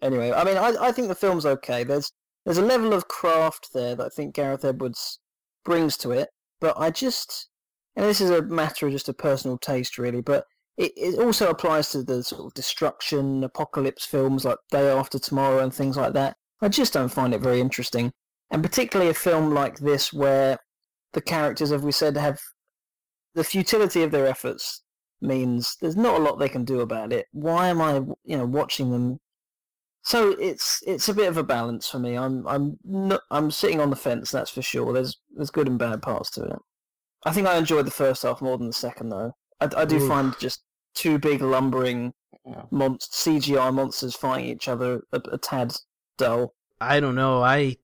[0.01, 1.83] Anyway, I mean, I, I think the film's okay.
[1.83, 2.11] There's
[2.45, 5.19] there's a level of craft there that I think Gareth Edwards
[5.65, 6.29] brings to it,
[6.61, 7.49] but I just,
[7.95, 10.45] and this is a matter of just a personal taste, really, but
[10.77, 15.59] it, it also applies to the sort of destruction, apocalypse films like Day After Tomorrow
[15.59, 16.35] and things like that.
[16.61, 18.11] I just don't find it very interesting,
[18.51, 20.57] and particularly a film like this where
[21.13, 22.39] the characters, as we said, have
[23.35, 24.83] the futility of their efforts
[25.21, 27.25] means there's not a lot they can do about it.
[27.31, 29.19] Why am I, you know, watching them
[30.07, 32.17] so it's it's a bit of a balance for me.
[32.17, 34.31] I'm I'm not, I'm sitting on the fence.
[34.31, 34.93] That's for sure.
[34.93, 36.59] There's there's good and bad parts to it.
[37.25, 39.33] I think I enjoyed the first half more than the second, though.
[39.59, 40.07] I, I do Oof.
[40.07, 40.63] find just
[40.97, 42.13] two big lumbering
[42.45, 42.63] Yeah.
[42.71, 45.73] mon- CGI monsters fighting each other a, a tad
[46.17, 46.53] dull.
[46.81, 47.43] I don't know.
[47.43, 47.77] I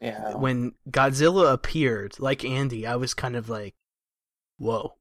[0.00, 0.34] Yeah.
[0.36, 3.74] when Godzilla appeared, like Andy, I was kind of like,
[4.58, 4.94] whoa.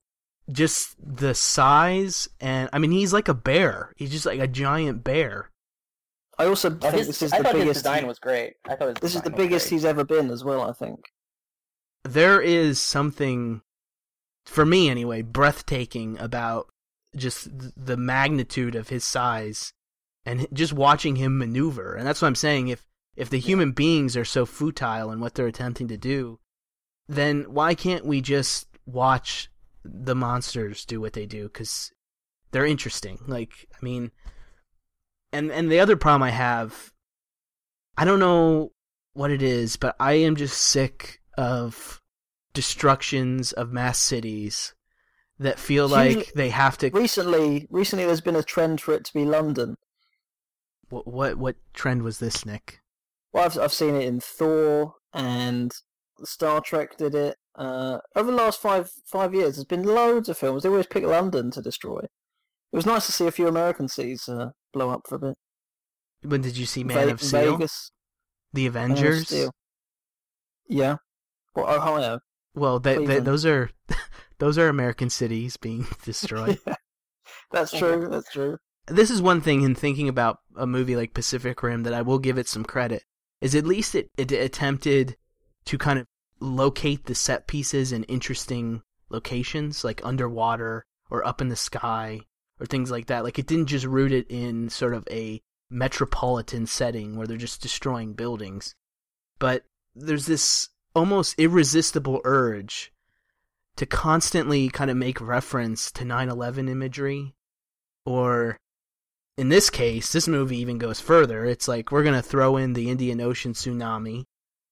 [0.51, 3.93] Just the size and I mean he's like a bear.
[3.95, 5.49] He's just like a giant bear.
[6.37, 7.79] I also Oh, think his- this is I the thought his biggest.
[7.83, 8.55] design was great.
[8.67, 9.75] I thought this is the biggest great.
[9.77, 10.61] he's ever been as well.
[10.69, 10.99] I think.
[12.03, 13.61] There is something
[14.45, 16.67] for me anyway, breathtaking about
[17.15, 19.73] just the magnitude of his size
[20.25, 21.95] and just watching him maneuver.
[21.95, 22.85] And that's what I'm saying if
[23.15, 26.39] if the human beings are so futile in what they're attempting to do,
[27.07, 29.49] then why can't we just watch
[29.83, 31.91] the monsters do what they do cuz
[32.51, 33.19] they're interesting.
[33.27, 34.11] Like, I mean,
[35.31, 36.91] and and the other problem I have
[37.97, 38.71] I don't know
[39.13, 42.01] what it is, but I am just sick of
[42.53, 44.73] destructions of mass cities
[45.43, 49.13] that feel like they have to Recently, recently there's been a trend for it to
[49.13, 49.75] be London.
[50.89, 52.79] what what, what trend was this, Nick?
[53.31, 55.71] Well, I've I've seen it in Thor and
[56.23, 57.37] Star Trek did it.
[57.55, 60.63] Uh, over the last five five years, there's been loads of films.
[60.63, 61.99] They always pick London to destroy.
[61.99, 65.35] It was nice to see a few American cities uh, blow up for a bit.
[66.23, 67.51] When did you see Man Ve- of Steel?
[67.57, 67.91] Vegas,
[68.53, 69.27] The Avengers?
[69.27, 69.51] Steel.
[70.67, 70.95] Yeah.
[71.55, 72.19] Well, Ohio.
[72.55, 73.69] Well, they, they, those are
[74.39, 76.59] those are American cities being destroyed.
[76.67, 76.75] Yeah.
[77.51, 78.07] That's true.
[78.09, 78.57] That's true.
[78.87, 82.19] this is one thing in thinking about a movie like Pacific Rim that I will
[82.19, 83.03] give it some credit
[83.41, 85.15] is at least it, it attempted
[85.65, 86.07] to kind of
[86.39, 92.19] locate the set pieces in interesting locations like underwater or up in the sky
[92.59, 96.65] or things like that like it didn't just root it in sort of a metropolitan
[96.65, 98.75] setting where they're just destroying buildings
[99.39, 99.63] but
[99.95, 102.91] there's this almost irresistible urge
[103.77, 107.33] to constantly kind of make reference to 9/11 imagery
[108.05, 108.57] or
[109.37, 111.45] in this case, this movie even goes further.
[111.45, 114.25] It's like we're going to throw in the Indian Ocean tsunami,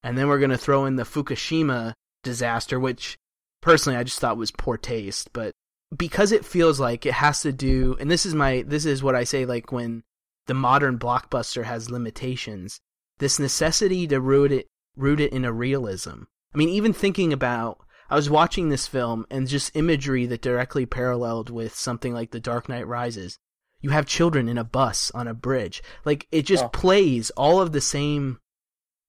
[0.03, 1.93] and then we're going to throw in the Fukushima
[2.23, 3.17] disaster, which
[3.61, 5.29] personally I just thought was poor taste.
[5.33, 5.53] But
[5.95, 9.15] because it feels like it has to do, and this is my, this is what
[9.15, 10.03] I say like when
[10.47, 12.79] the modern blockbuster has limitations,
[13.17, 16.23] this necessity to root it, root it in a realism.
[16.53, 17.79] I mean, even thinking about,
[18.11, 22.39] I was watching this film and just imagery that directly paralleled with something like The
[22.39, 23.39] Dark Knight Rises
[23.81, 25.83] you have children in a bus on a bridge.
[26.05, 26.69] Like it just Oh.
[26.69, 28.39] plays all of the same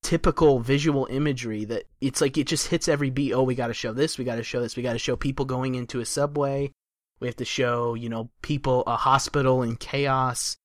[0.02, 3.32] typical visual imagery that it's like it just hits every beat.
[3.34, 5.14] Oh, we got to show this, we got to show this, we got to show
[5.14, 6.72] people going into a subway.
[7.20, 10.56] We have to show, you know, people a hospital in chaos.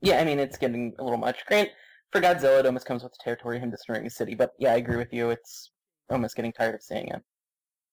[0.00, 1.44] Yeah, I mean it's getting a little much.
[1.46, 1.68] Grant
[2.10, 4.34] for Godzilla, it almost comes with the territory of him destroying a city.
[4.34, 5.28] But yeah, I agree with you.
[5.30, 5.72] It's
[6.08, 7.22] almost getting tired of seeing it.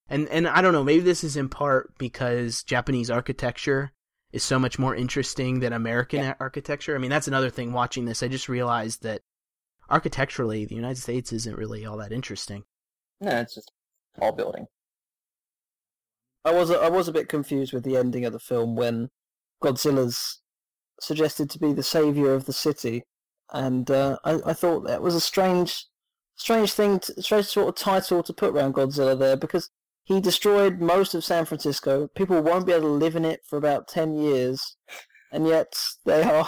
[0.09, 3.91] And and I don't know, maybe this is in part because Japanese architecture
[4.31, 6.33] is so much more interesting than American Yeah.
[6.39, 6.95] architecture.
[6.95, 8.23] I mean, that's another thing watching this.
[8.23, 9.21] I just realized that
[9.89, 12.63] architecturally the United States isn't really all that interesting.
[13.21, 13.71] No, it's just
[14.19, 14.67] all building.
[16.45, 19.09] I was I was a bit confused with the ending of the film when
[19.61, 20.41] Godzilla's
[21.01, 23.03] suggested to be the savior of the city,
[23.51, 25.85] and uh, I I thought that was a strange
[26.35, 29.69] strange thing, to, strange sort of title to put around Godzilla there because
[30.07, 32.07] he destroyed most of San Francisco.
[32.15, 34.77] People won't be able to live in it for about ten years,
[35.33, 35.73] and yet
[36.05, 36.47] they are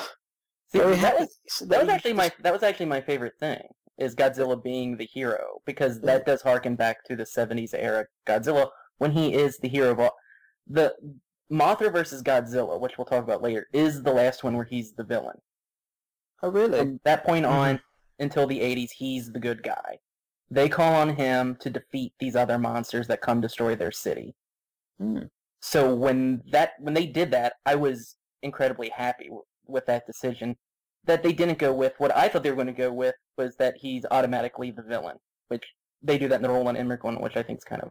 [0.72, 1.20] See, very that happy.
[1.20, 3.62] was that was actually my that was actually my favorite thing
[3.98, 8.70] is Godzilla being the hero because that does harken back to the '70s era Godzilla
[8.98, 10.16] when he is the hero of all.
[10.66, 10.94] The
[11.52, 15.04] Mothra versus Godzilla, which we'll talk about later, is the last one where he's the
[15.04, 15.42] villain.
[16.42, 16.80] Oh really?
[16.80, 17.56] From that point mm-hmm.
[17.56, 17.82] on
[18.20, 19.98] until the '80s, he's the good guy.
[20.52, 24.36] They call on him to defeat these other monsters that come destroy their city.
[25.00, 25.24] Hmm.
[25.62, 30.58] So when that when they did that, I was incredibly happy w- with that decision.
[31.06, 33.56] That they didn't go with what I thought they were going to go with was
[33.58, 35.66] that he's automatically the villain, which
[36.02, 37.90] they do that in the Roland Emmerich one, which I think is kind of.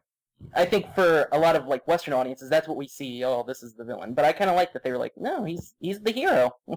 [0.54, 3.24] I think for a lot of like Western audiences, that's what we see.
[3.24, 4.14] Oh, this is the villain.
[4.14, 6.52] But I kind of like that they were like, no, he's he's the hero.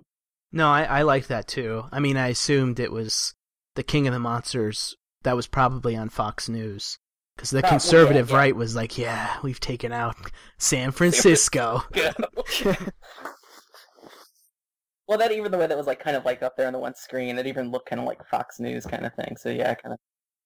[0.51, 1.85] No, I, I like that too.
[1.91, 3.35] I mean, I assumed it was
[3.75, 4.97] the King of the Monsters.
[5.23, 6.97] That was probably on Fox News.
[7.35, 8.35] Because the well, yeah, conservative yeah.
[8.35, 10.15] right was like, yeah, we've taken out
[10.57, 11.81] San Francisco.
[15.07, 16.79] well, that even the way that was like kind of like up there on the
[16.79, 19.37] one screen, it even looked kind of like Fox News kind of thing.
[19.37, 19.99] So yeah, kind of,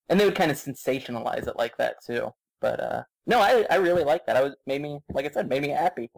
[0.09, 2.29] and they would kind of sensationalize it like that too.
[2.61, 4.37] But uh no, I I really like that.
[4.37, 6.09] I was made me like I said made me happy.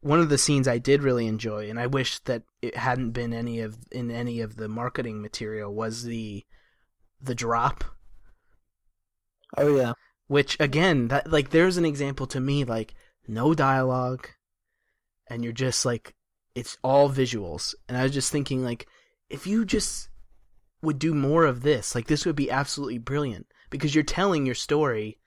[0.00, 3.32] One of the scenes I did really enjoy, and I wish that it hadn't been
[3.32, 6.44] any of in any of the marketing material, was the
[7.22, 7.84] the drop.
[9.56, 9.92] Oh yeah.
[10.26, 12.94] which again that like there's an example to me like
[13.28, 14.28] no dialogue
[15.28, 16.14] and you're just like
[16.54, 17.74] it's all visuals.
[17.88, 18.86] And i was just thinking like
[19.30, 20.08] if you just
[20.82, 24.54] would do more of this like this would be absolutely brilliant because you're telling your
[24.54, 25.18] story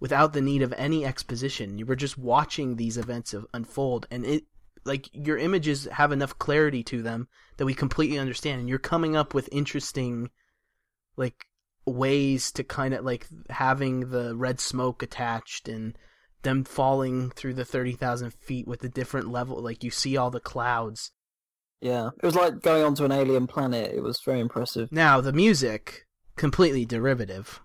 [0.00, 1.78] without the need of any exposition.
[1.78, 4.44] You were just watching these events of unfold and it
[4.84, 9.16] like your images have enough clarity to them that we completely understand and you're coming
[9.16, 10.30] up with interesting
[11.16, 11.46] like
[11.86, 15.96] ways to kind of like having the red smoke attached and
[16.42, 20.40] them falling through the 30,000 feet with the different level like you see all the
[20.40, 21.10] clouds
[21.80, 22.10] Yeah.
[22.22, 23.92] It was like going onto an alien planet.
[23.94, 24.90] It was very impressive.
[24.92, 26.06] now the music
[26.36, 27.60] completely derivative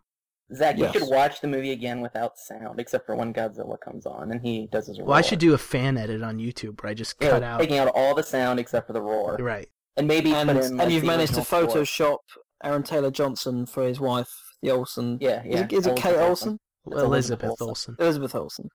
[0.56, 0.94] Zach, Yes.
[0.94, 4.40] you should watch the movie again without sound, except for when Godzilla comes on and
[4.42, 5.08] he does his roar.
[5.10, 7.60] well i should do a fan edit on youtube where i just Yeah, cut out
[7.60, 9.68] taking out all the sound except for the roar, right
[9.98, 10.64] and maybe And, put in.
[10.66, 11.42] and like, you've managed to.
[11.42, 12.20] Photoshop
[12.64, 14.32] Aaron Taylor Johnson for his wife,
[14.62, 15.18] the Olsen.
[15.22, 15.56] Yeah, yeah.
[15.56, 16.60] Is it, is it Kate Olsen?
[16.90, 17.68] It's elizabeth Olsen.
[17.68, 18.70] olsen Elizabeth Olsen.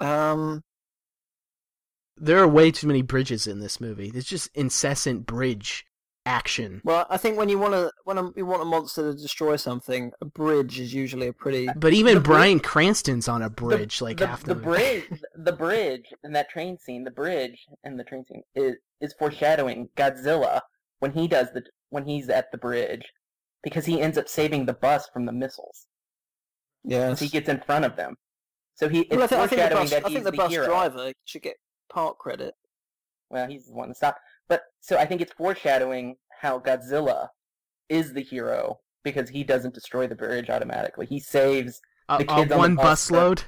[0.00, 0.62] Um,
[2.16, 5.84] there are way too many bridges in this movie there's just incessant bridge
[6.28, 6.82] action.
[6.84, 9.56] Well, I think when you want to when a, you want a monster to destroy
[9.56, 11.68] something, a bridge is usually a pretty.
[11.74, 15.04] But even The bri- Bryan Cranston's on a bridge like the, half the the, bridge,
[15.36, 19.88] the bridge in that train scene, the bridge in the train scene is is foreshadowing
[19.96, 20.60] Godzilla
[20.98, 23.12] when he does the when he's at the bridge
[23.62, 25.86] because he ends up saving the bus from the missiles.
[26.84, 27.20] Yes.
[27.20, 28.16] He gets in front of them,
[28.74, 30.36] so he it's Well, I think, I think the bus, that I think the the
[30.36, 30.66] bus hero.
[30.66, 31.56] driver should get
[31.92, 32.54] part credit.
[33.30, 34.16] Well, he's the one to stop.
[34.48, 37.28] But so I think it's foreshadowing how Godzilla
[37.88, 41.06] is the hero because he doesn't destroy the bridge automatically.
[41.06, 43.42] He saves uh, the uh, kids on the one bus busload.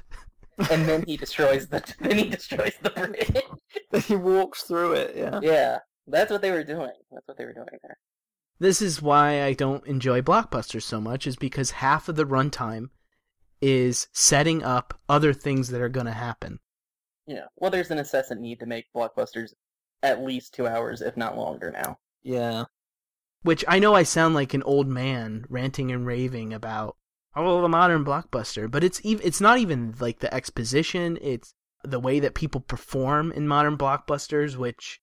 [0.69, 3.43] and then he destroys the then he destroys the bridge.
[3.91, 5.15] Then he walks through it.
[5.15, 5.39] Yeah.
[5.41, 6.91] yeah, that's what they were doing.
[7.11, 7.97] That's what they were doing there.
[8.61, 12.91] This is why I don't enjoy blockbusters so much, is because half of the runtime
[13.59, 16.59] is setting up other things that are going to happen.
[17.25, 17.45] Yeah.
[17.55, 19.53] Well, there's an incessant need to make blockbusters
[20.03, 21.97] at least two hours, if not longer now.
[22.21, 22.65] Yeah.
[23.41, 26.97] Which I know I sound like an old man ranting and raving about
[27.35, 31.99] oh the modern blockbuster, but it's even it's not even like the exposition, it's the
[31.99, 35.01] way that people perform in modern blockbusters, which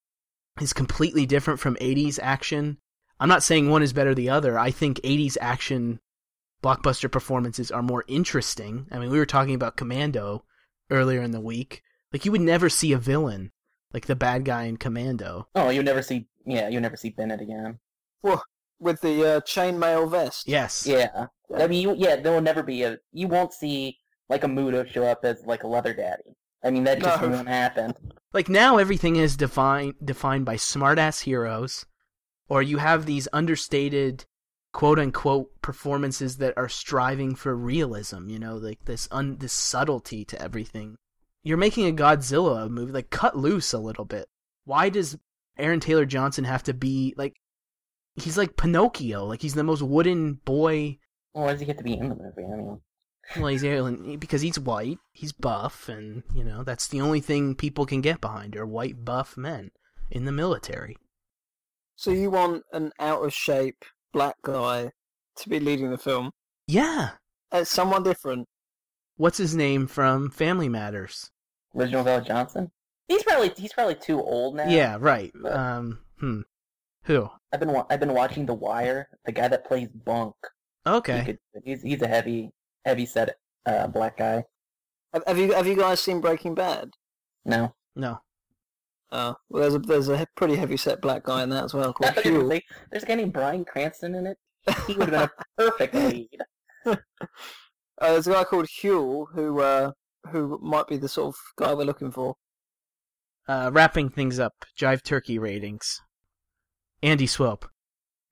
[0.61, 2.79] is completely different from 80s action.
[3.21, 4.59] I'm not saying one is better than the other.
[4.59, 6.01] I think 80s action
[6.63, 8.87] blockbuster performances are more interesting.
[8.91, 10.45] I mean, we were talking about Commando
[10.91, 11.83] earlier in the week.
[12.13, 13.53] Like you would never see a villain
[13.93, 15.49] like the bad guy in Commando.
[15.55, 16.27] Oh, you never see.
[16.47, 17.79] Yeah, you never see Bennett again.
[18.81, 20.47] With the uh, chainmail vest.
[20.47, 20.87] Yes.
[20.87, 21.27] Yeah.
[21.57, 22.99] I mean, you, yeah, there will never be a.
[23.13, 23.99] You won't see
[24.29, 26.37] like a MUTO show up as like a leather daddy.
[26.63, 27.29] I mean, that just No.
[27.29, 27.95] won't happen.
[28.33, 31.87] like now everything is defined defined by smartass heroes
[32.49, 34.25] or you have these understated
[34.73, 40.25] quote unquote performances that are striving for realism you know like this un this subtlety
[40.25, 40.97] to everything.
[41.43, 44.29] You're making a godzilla movie like cut loose a little bit.
[44.65, 45.17] Why does
[45.57, 47.35] aaron taylor johnson have to be like
[48.15, 50.99] he's like pinocchio like he's the most wooden boy.
[51.35, 52.45] Well, why does he get to be in the movie?
[52.45, 52.81] I mean,
[53.37, 57.55] well he's alien because he's white he's buff and you know that's the only thing
[57.55, 59.71] people can get behind are white buff men
[60.11, 60.97] in the military
[61.99, 64.93] So you want an out of shape black guy
[65.37, 66.31] to be leading the film?
[66.69, 67.11] yeah
[67.53, 68.47] It's someone different.
[69.17, 71.31] what's his name from Family Matters?
[71.75, 72.71] Reginald VelJohnson.
[73.09, 74.69] He's probably he's probably too old now.
[74.69, 75.33] Yeah, right.
[75.35, 76.43] but- Um, hmm.
[77.05, 77.29] Who?
[77.53, 79.09] I've been wa- I've been watching The Wire.
[79.25, 80.35] The guy that plays Bunk.
[80.85, 81.25] He Okay.
[81.25, 82.53] could, he's he's a heavy
[82.85, 83.37] heavy set
[83.67, 84.45] uh, black guy.
[85.13, 86.91] Have, have you have you guys seen Breaking Bad?
[87.45, 87.75] No.
[87.97, 88.21] No.
[89.11, 91.93] Oh, well, there's a there's a pretty heavy set black guy in that as well
[91.93, 92.51] called thought Huell.
[92.51, 94.37] say, There's a guy named Bryan Cranston in it.
[94.87, 96.29] He would have been a perfect lead.
[98.01, 99.91] Uh, there's a guy called Huell who uh
[100.31, 102.37] who might be the sort of guy we're looking for.
[103.49, 104.53] Uh, wrapping things up.
[104.79, 106.01] Jive Turkey ratings.
[107.03, 107.69] Andy Swope.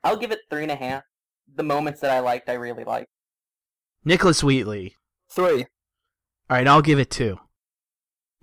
[0.05, 1.03] I'll give it three and a half.
[1.53, 3.09] The moments that I liked, I really liked.
[4.05, 4.95] Nicholas Wheatley.
[5.33, 5.63] Three.
[6.49, 7.39] All right, I'll give it two.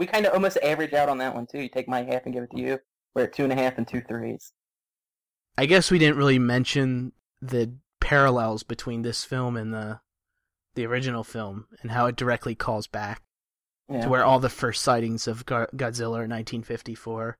[0.03, 1.61] We kind of almost average out on that one too.
[1.61, 2.79] You take my half and give it to you.
[3.15, 4.51] We're at two and a half and two threes.
[5.57, 10.01] I guess we didn't really mention the parallels between this film and the
[10.75, 13.21] the original film and how it directly calls back
[13.87, 14.01] Yeah.
[14.01, 17.37] to where all the first sightings of Gar- Godzilla in 1954.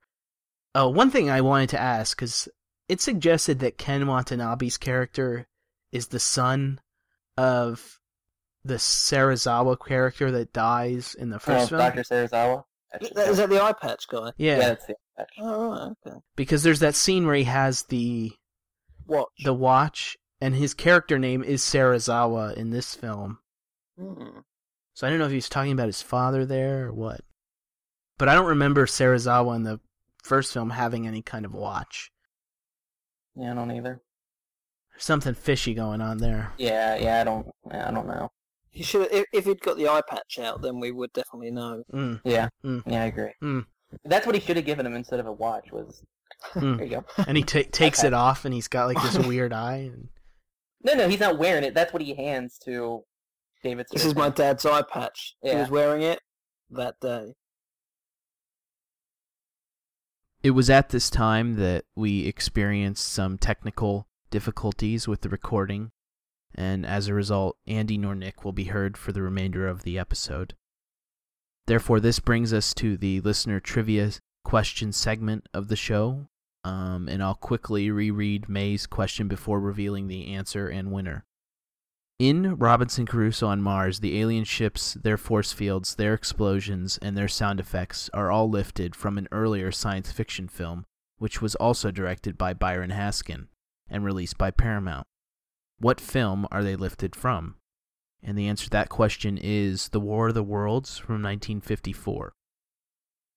[0.74, 2.48] Oh, uh, one thing I wanted to ask because
[2.88, 5.48] it suggested that Ken Watanabe's character
[5.92, 6.80] is the son
[7.36, 8.00] of
[8.64, 11.80] the Serizawa character that dies in the Oh, first film.
[11.80, 12.02] Dr.
[12.02, 12.64] Serizawa.
[12.92, 14.30] That's Is that the eye patch guy?
[14.36, 14.94] Yeah, yeah, that's the
[15.38, 16.16] Oh right, okay.
[16.36, 18.32] because there's that scene where he has the
[19.06, 19.28] Watch.
[19.44, 23.38] the watch, and his character name is Serizawa in this film.
[23.98, 24.38] Hmm.
[24.94, 27.20] So I don't know if he's talking about his father there or what.
[28.16, 29.80] But I don't remember Serizawa in the
[30.22, 32.10] first film having any kind of watch.
[33.36, 34.00] Yeah, I don't either.
[34.92, 36.52] There's something fishy going on there.
[36.58, 37.48] Yeah, yeah, I don't.
[37.70, 38.30] I don't know.
[38.74, 39.08] He should.
[39.12, 41.84] If, if he'd got the eye patch out, then we would definitely know.
[41.92, 42.20] Mm.
[42.24, 42.82] Yeah, Mm.
[42.86, 43.32] yeah, I agree.
[43.42, 43.64] Mm.
[44.04, 45.70] That's what he should have given him instead of a watch.
[45.72, 46.02] Was
[46.54, 46.76] Mm.
[46.78, 47.04] there you go.
[47.28, 48.08] And he ta takes Okay.
[48.08, 49.90] it off, and he's got like this weird eye.
[49.92, 50.08] And...
[50.82, 51.72] No, no, he's not wearing it.
[51.72, 53.04] That's what he hands to
[53.62, 53.86] David.
[53.92, 55.36] This is my dad's eye patch.
[55.42, 56.20] He was wearing it
[56.70, 57.34] that day.
[60.42, 65.92] It was at this time that we experienced some technical difficulties with the recording,
[66.54, 69.98] and as a result, Andy nor Nick will be heard for the remainder of the
[69.98, 70.54] episode.
[71.66, 74.12] Therefore, this brings us to the listener trivia
[74.44, 76.28] question segment of the show,
[76.62, 81.24] um, and I'll quickly reread May's question before revealing the answer and winner.
[82.18, 87.28] In Robinson Crusoe on Mars, the alien ships, their force fields, their explosions, and their
[87.28, 90.86] sound effects are all lifted from an earlier science fiction film,
[91.18, 93.48] which was also directed by Byron Haskin.
[93.88, 95.06] and released by Paramount.
[95.78, 97.56] What film are they lifted from?
[98.22, 102.32] And the answer to that question is The War of the Worlds from 1954.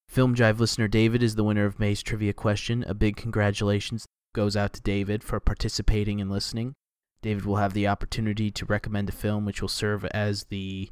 [0.08, 2.84] Film Jive listener David is the winner of May's trivia question.
[2.86, 6.74] A big congratulations goes out to David for participating and listening.
[7.20, 10.90] David will have the opportunity to recommend a film which will serve as the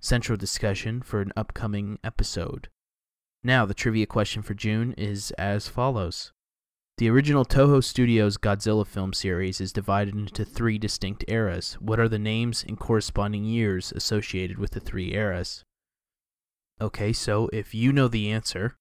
[0.00, 2.68] central discussion for an upcoming episode.
[3.42, 6.32] Now, the trivia question for June is as follows.
[6.98, 11.74] The original Toho Studios Godzilla film series is divided into three distinct eras.
[11.74, 15.62] What are the names and corresponding years associated with the three eras?
[16.80, 18.74] Okay, so if you know the answer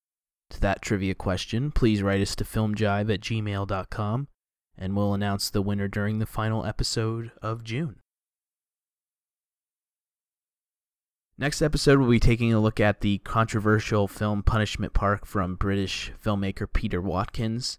[0.50, 4.28] to that trivia question, please write us to filmjive at gmail.com
[4.76, 7.98] and we'll announce the winner during the final episode of June.
[11.38, 16.12] Next episode, we'll be taking a look at the controversial film Punishment Park from British
[16.20, 17.78] filmmaker Peter Watkins.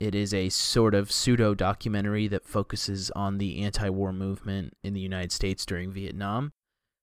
[0.00, 4.94] It is a sort of pseudo documentary that focuses on the anti war movement in
[4.94, 6.52] the United States during Vietnam.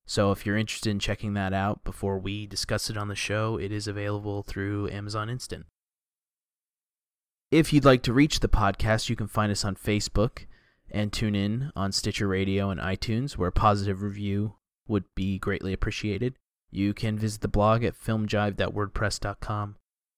[0.06, 3.58] So if you're interested in checking that out before we discuss it on the show,
[3.58, 5.66] it is available through Amazon Instant.
[7.50, 10.46] If you'd like to reach the podcast, you can find us on Facebook
[10.90, 14.54] and tune in on Stitcher Radio and iTunes, where a positive review
[14.88, 16.36] would be greatly appreciated.
[16.70, 19.76] You can visit the blog at filmjive.wordpress.com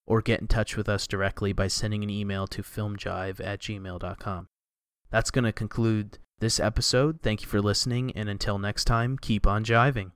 [0.08, 4.48] or get in touch with us directly by sending an email to filmjive at gmail.com.
[5.10, 7.20] That's going to conclude this episode.
[7.22, 10.12] Thank you for listening, and until next time, keep on jiving.